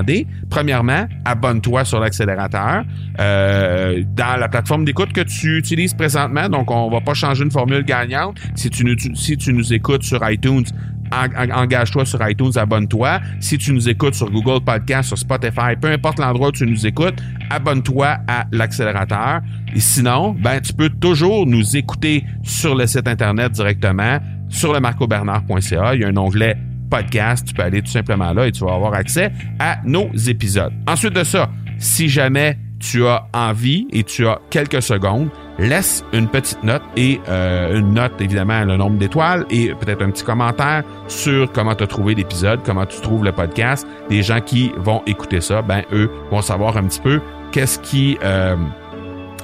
Premièrement, 0.50 1.06
abonne-toi 1.24 1.84
sur 1.84 2.00
l'accélérateur 2.00 2.84
euh, 3.20 4.02
dans 4.14 4.38
la 4.38 4.48
plateforme 4.48 4.84
d'écoute 4.84 5.12
que 5.12 5.22
tu 5.22 5.58
utilises 5.58 5.94
présentement. 5.94 6.48
Donc, 6.48 6.70
on 6.70 6.90
va 6.90 7.00
pas 7.00 7.14
changer 7.14 7.44
une 7.44 7.50
formule 7.50 7.84
gagnante. 7.84 8.38
Si 8.54 8.70
tu, 8.70 8.84
nous 8.84 9.72
écoutes 9.72 10.02
sur 10.02 10.28
iTunes, 10.28 10.64
engage-toi 11.12 12.04
sur 12.04 12.28
iTunes, 12.28 12.52
abonne-toi. 12.56 13.20
Si 13.40 13.58
tu 13.58 13.72
nous 13.72 13.88
écoutes 13.88 14.14
sur 14.14 14.30
Google 14.30 14.64
Podcast, 14.64 15.08
sur 15.08 15.18
Spotify, 15.18 15.76
peu 15.80 15.88
importe 15.88 16.18
l'endroit 16.18 16.48
où 16.48 16.52
tu 16.52 16.66
nous 16.66 16.86
écoutes, 16.86 17.22
abonne-toi 17.50 18.18
à 18.26 18.46
l'accélérateur. 18.52 19.40
Et 19.74 19.80
sinon, 19.80 20.34
ben, 20.38 20.60
tu 20.60 20.72
peux 20.72 20.88
toujours 20.88 21.46
nous 21.46 21.76
écouter 21.76 22.24
sur 22.42 22.74
le 22.74 22.86
site 22.86 23.08
Internet 23.08 23.52
directement, 23.52 24.18
sur 24.48 24.72
le 24.72 24.80
marcobernard.ca. 24.80 25.94
Il 25.94 26.00
y 26.00 26.04
a 26.04 26.08
un 26.08 26.16
onglet 26.16 26.56
podcast. 26.88 27.46
Tu 27.46 27.54
peux 27.54 27.62
aller 27.62 27.82
tout 27.82 27.90
simplement 27.90 28.32
là 28.32 28.46
et 28.46 28.52
tu 28.52 28.64
vas 28.64 28.74
avoir 28.74 28.94
accès 28.94 29.32
à 29.58 29.78
nos 29.84 30.10
épisodes. 30.14 30.72
Ensuite 30.86 31.14
de 31.14 31.24
ça, 31.24 31.50
si 31.78 32.08
jamais 32.08 32.58
tu 32.78 33.06
as 33.06 33.26
envie 33.32 33.86
et 33.90 34.04
tu 34.04 34.26
as 34.26 34.38
quelques 34.50 34.82
secondes, 34.82 35.28
laisse 35.58 36.04
une 36.12 36.28
petite 36.28 36.62
note 36.62 36.82
et 36.96 37.20
euh, 37.28 37.78
une 37.78 37.94
note, 37.94 38.12
évidemment, 38.20 38.64
le 38.64 38.76
nombre 38.76 38.98
d'étoiles 38.98 39.46
et 39.50 39.72
peut-être 39.74 40.02
un 40.02 40.10
petit 40.10 40.24
commentaire 40.24 40.84
sur 41.08 41.50
comment 41.52 41.74
tu 41.74 41.84
as 41.84 41.86
trouvé 41.86 42.14
l'épisode, 42.14 42.60
comment 42.64 42.86
tu 42.86 43.00
trouves 43.00 43.24
le 43.24 43.32
podcast. 43.32 43.86
Les 44.10 44.22
gens 44.22 44.40
qui 44.40 44.72
vont 44.76 45.02
écouter 45.06 45.40
ça, 45.40 45.62
ben 45.62 45.82
eux 45.92 46.10
vont 46.30 46.42
savoir 46.42 46.76
un 46.76 46.84
petit 46.84 47.00
peu 47.00 47.20
qu'est-ce 47.52 47.78
qui... 47.78 48.18
Euh, 48.22 48.56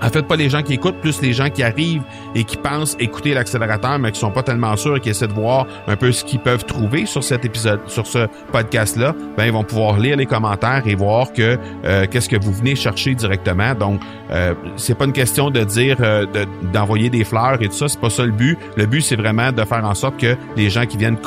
en 0.02 0.08
fait, 0.08 0.22
pas 0.22 0.36
les 0.36 0.50
gens 0.50 0.62
qui 0.62 0.74
écoutent, 0.74 1.00
plus 1.00 1.22
les 1.22 1.32
gens 1.32 1.48
qui 1.48 1.62
arrivent 1.62 2.02
et 2.34 2.44
qui 2.44 2.56
pensent 2.56 2.96
écouter 2.98 3.34
l'accélérateur, 3.34 3.98
mais 3.98 4.10
qui 4.10 4.18
sont 4.18 4.30
pas 4.30 4.42
tellement 4.42 4.76
sûrs 4.76 4.96
et 4.96 5.00
qui 5.00 5.10
essaient 5.10 5.28
de 5.28 5.32
voir 5.32 5.66
un 5.86 5.96
peu 5.96 6.10
ce 6.10 6.24
qu'ils 6.24 6.40
peuvent 6.40 6.64
trouver 6.64 7.06
sur 7.06 7.22
cet 7.22 7.44
épisode, 7.44 7.80
sur 7.86 8.06
ce 8.06 8.26
podcast-là, 8.50 9.14
ben 9.36 9.44
ils 9.46 9.52
vont 9.52 9.64
pouvoir 9.64 9.98
lire 9.98 10.16
les 10.16 10.26
commentaires 10.26 10.82
et 10.86 10.94
voir 10.94 11.32
que 11.32 11.58
euh, 11.84 12.06
qu'est-ce 12.10 12.28
que 12.28 12.36
vous 12.36 12.52
venez 12.52 12.74
chercher 12.74 13.14
directement. 13.14 13.74
Donc, 13.74 14.00
euh, 14.30 14.54
c'est 14.76 14.96
pas 14.96 15.04
une 15.04 15.12
question 15.12 15.50
de 15.50 15.62
dire 15.62 15.96
euh, 16.00 16.26
d'envoyer 16.72 17.10
des 17.10 17.24
fleurs 17.24 17.62
et 17.62 17.68
tout 17.68 17.74
ça, 17.74 17.88
c'est 17.88 18.00
pas 18.00 18.10
ça 18.10 18.24
le 18.24 18.32
but. 18.32 18.58
Le 18.76 18.86
but, 18.86 19.02
c'est 19.02 19.16
vraiment 19.16 19.52
de 19.52 19.64
faire 19.64 19.84
en 19.84 19.94
sorte 19.94 20.18
que 20.18 20.36
les 20.56 20.68
gens 20.68 20.86
qui 20.86 20.96
viennent 20.96 21.18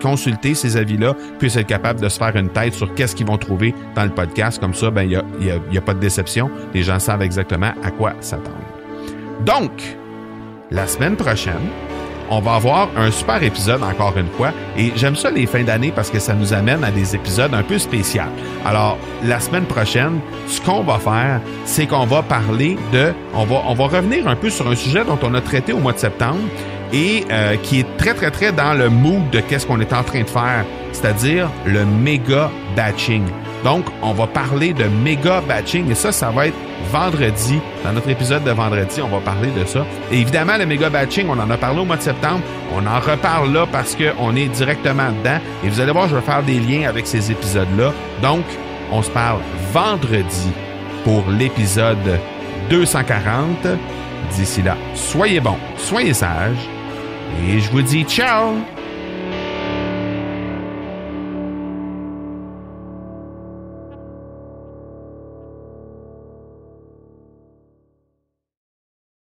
consulter 0.00 0.54
ces 0.54 0.76
avis-là 0.76 1.14
puissent 1.38 1.56
être 1.56 1.66
capables 1.66 2.00
de 2.00 2.08
se 2.08 2.18
faire 2.18 2.36
une 2.36 2.50
tête 2.50 2.74
sur 2.74 2.94
qu'est-ce 2.94 3.16
qu'ils 3.16 3.26
vont 3.26 3.38
trouver 3.38 3.74
dans 3.96 4.04
le 4.04 4.10
podcast. 4.10 4.60
Comme 4.60 4.74
ça, 4.74 4.90
ben 4.90 5.02
il 5.02 5.12
y 5.12 5.16
a, 5.16 5.24
y, 5.40 5.50
a, 5.50 5.56
y 5.72 5.78
a 5.78 5.80
pas 5.80 5.94
de 5.94 6.00
déception. 6.00 6.50
Les 6.74 6.82
gens 6.82 6.98
savent 6.98 7.22
exactement 7.22 7.72
à 7.82 7.90
quoi 7.90 8.12
s'attendre. 8.20 8.56
Donc, 9.44 9.70
la 10.70 10.86
semaine 10.86 11.16
prochaine, 11.16 11.68
on 12.30 12.40
va 12.40 12.54
avoir 12.54 12.88
un 12.96 13.10
super 13.10 13.42
épisode 13.42 13.82
encore 13.82 14.16
une 14.16 14.28
fois. 14.28 14.52
Et 14.78 14.92
j'aime 14.94 15.16
ça 15.16 15.30
les 15.30 15.46
fins 15.46 15.64
d'année 15.64 15.92
parce 15.94 16.10
que 16.10 16.20
ça 16.20 16.32
nous 16.32 16.52
amène 16.52 16.84
à 16.84 16.90
des 16.90 17.16
épisodes 17.16 17.52
un 17.52 17.62
peu 17.62 17.78
spéciaux. 17.78 18.22
Alors, 18.64 18.96
la 19.24 19.40
semaine 19.40 19.64
prochaine, 19.64 20.20
ce 20.46 20.60
qu'on 20.60 20.82
va 20.82 20.98
faire, 20.98 21.40
c'est 21.64 21.86
qu'on 21.86 22.06
va 22.06 22.22
parler 22.22 22.76
de... 22.92 23.12
On 23.34 23.44
va, 23.44 23.62
on 23.66 23.74
va 23.74 23.84
revenir 23.86 24.28
un 24.28 24.36
peu 24.36 24.48
sur 24.48 24.68
un 24.68 24.76
sujet 24.76 25.04
dont 25.04 25.18
on 25.22 25.34
a 25.34 25.40
traité 25.40 25.72
au 25.72 25.78
mois 25.78 25.92
de 25.92 25.98
septembre 25.98 26.38
et 26.92 27.24
euh, 27.30 27.56
qui 27.56 27.80
est 27.80 27.96
très, 27.96 28.14
très, 28.14 28.30
très 28.30 28.52
dans 28.52 28.74
le 28.74 28.88
mood 28.88 29.28
de 29.30 29.40
qu'est-ce 29.40 29.66
qu'on 29.66 29.80
est 29.80 29.92
en 29.92 30.02
train 30.02 30.22
de 30.22 30.28
faire, 30.28 30.64
c'est-à-dire 30.92 31.48
le 31.66 31.84
méga 31.84 32.50
batching. 32.76 33.24
Donc, 33.64 33.84
on 34.02 34.12
va 34.12 34.26
parler 34.26 34.72
de 34.72 34.84
méga 34.84 35.40
batching 35.46 35.90
et 35.90 35.94
ça, 35.94 36.12
ça 36.12 36.30
va 36.30 36.46
être 36.46 36.56
vendredi. 36.90 37.60
Dans 37.84 37.92
notre 37.92 38.08
épisode 38.08 38.44
de 38.44 38.50
vendredi, 38.50 39.00
on 39.02 39.08
va 39.08 39.20
parler 39.20 39.50
de 39.50 39.64
ça. 39.64 39.84
Et 40.10 40.20
évidemment, 40.20 40.56
le 40.56 40.66
méga 40.66 40.90
batching, 40.90 41.26
on 41.28 41.38
en 41.38 41.50
a 41.50 41.56
parlé 41.56 41.80
au 41.80 41.84
mois 41.84 41.96
de 41.96 42.02
septembre. 42.02 42.40
On 42.74 42.86
en 42.86 43.00
reparle 43.00 43.52
là 43.52 43.66
parce 43.70 43.96
qu'on 43.96 44.36
est 44.36 44.48
directement 44.48 45.10
dedans. 45.10 45.38
Et 45.64 45.68
vous 45.68 45.80
allez 45.80 45.92
voir, 45.92 46.08
je 46.08 46.16
vais 46.16 46.22
faire 46.22 46.42
des 46.42 46.58
liens 46.60 46.88
avec 46.88 47.06
ces 47.06 47.30
épisodes-là. 47.30 47.92
Donc, 48.22 48.44
on 48.92 49.02
se 49.02 49.10
parle 49.10 49.40
vendredi 49.72 50.50
pour 51.04 51.24
l'épisode 51.30 52.18
240. 52.70 53.66
D'ici 54.32 54.62
là, 54.62 54.76
soyez 54.94 55.40
bons, 55.40 55.58
soyez 55.76 56.14
sages. 56.14 56.68
Et 57.46 57.60
je 57.60 57.70
vous 57.70 57.82
dis 57.82 58.04
ciao 58.04 58.54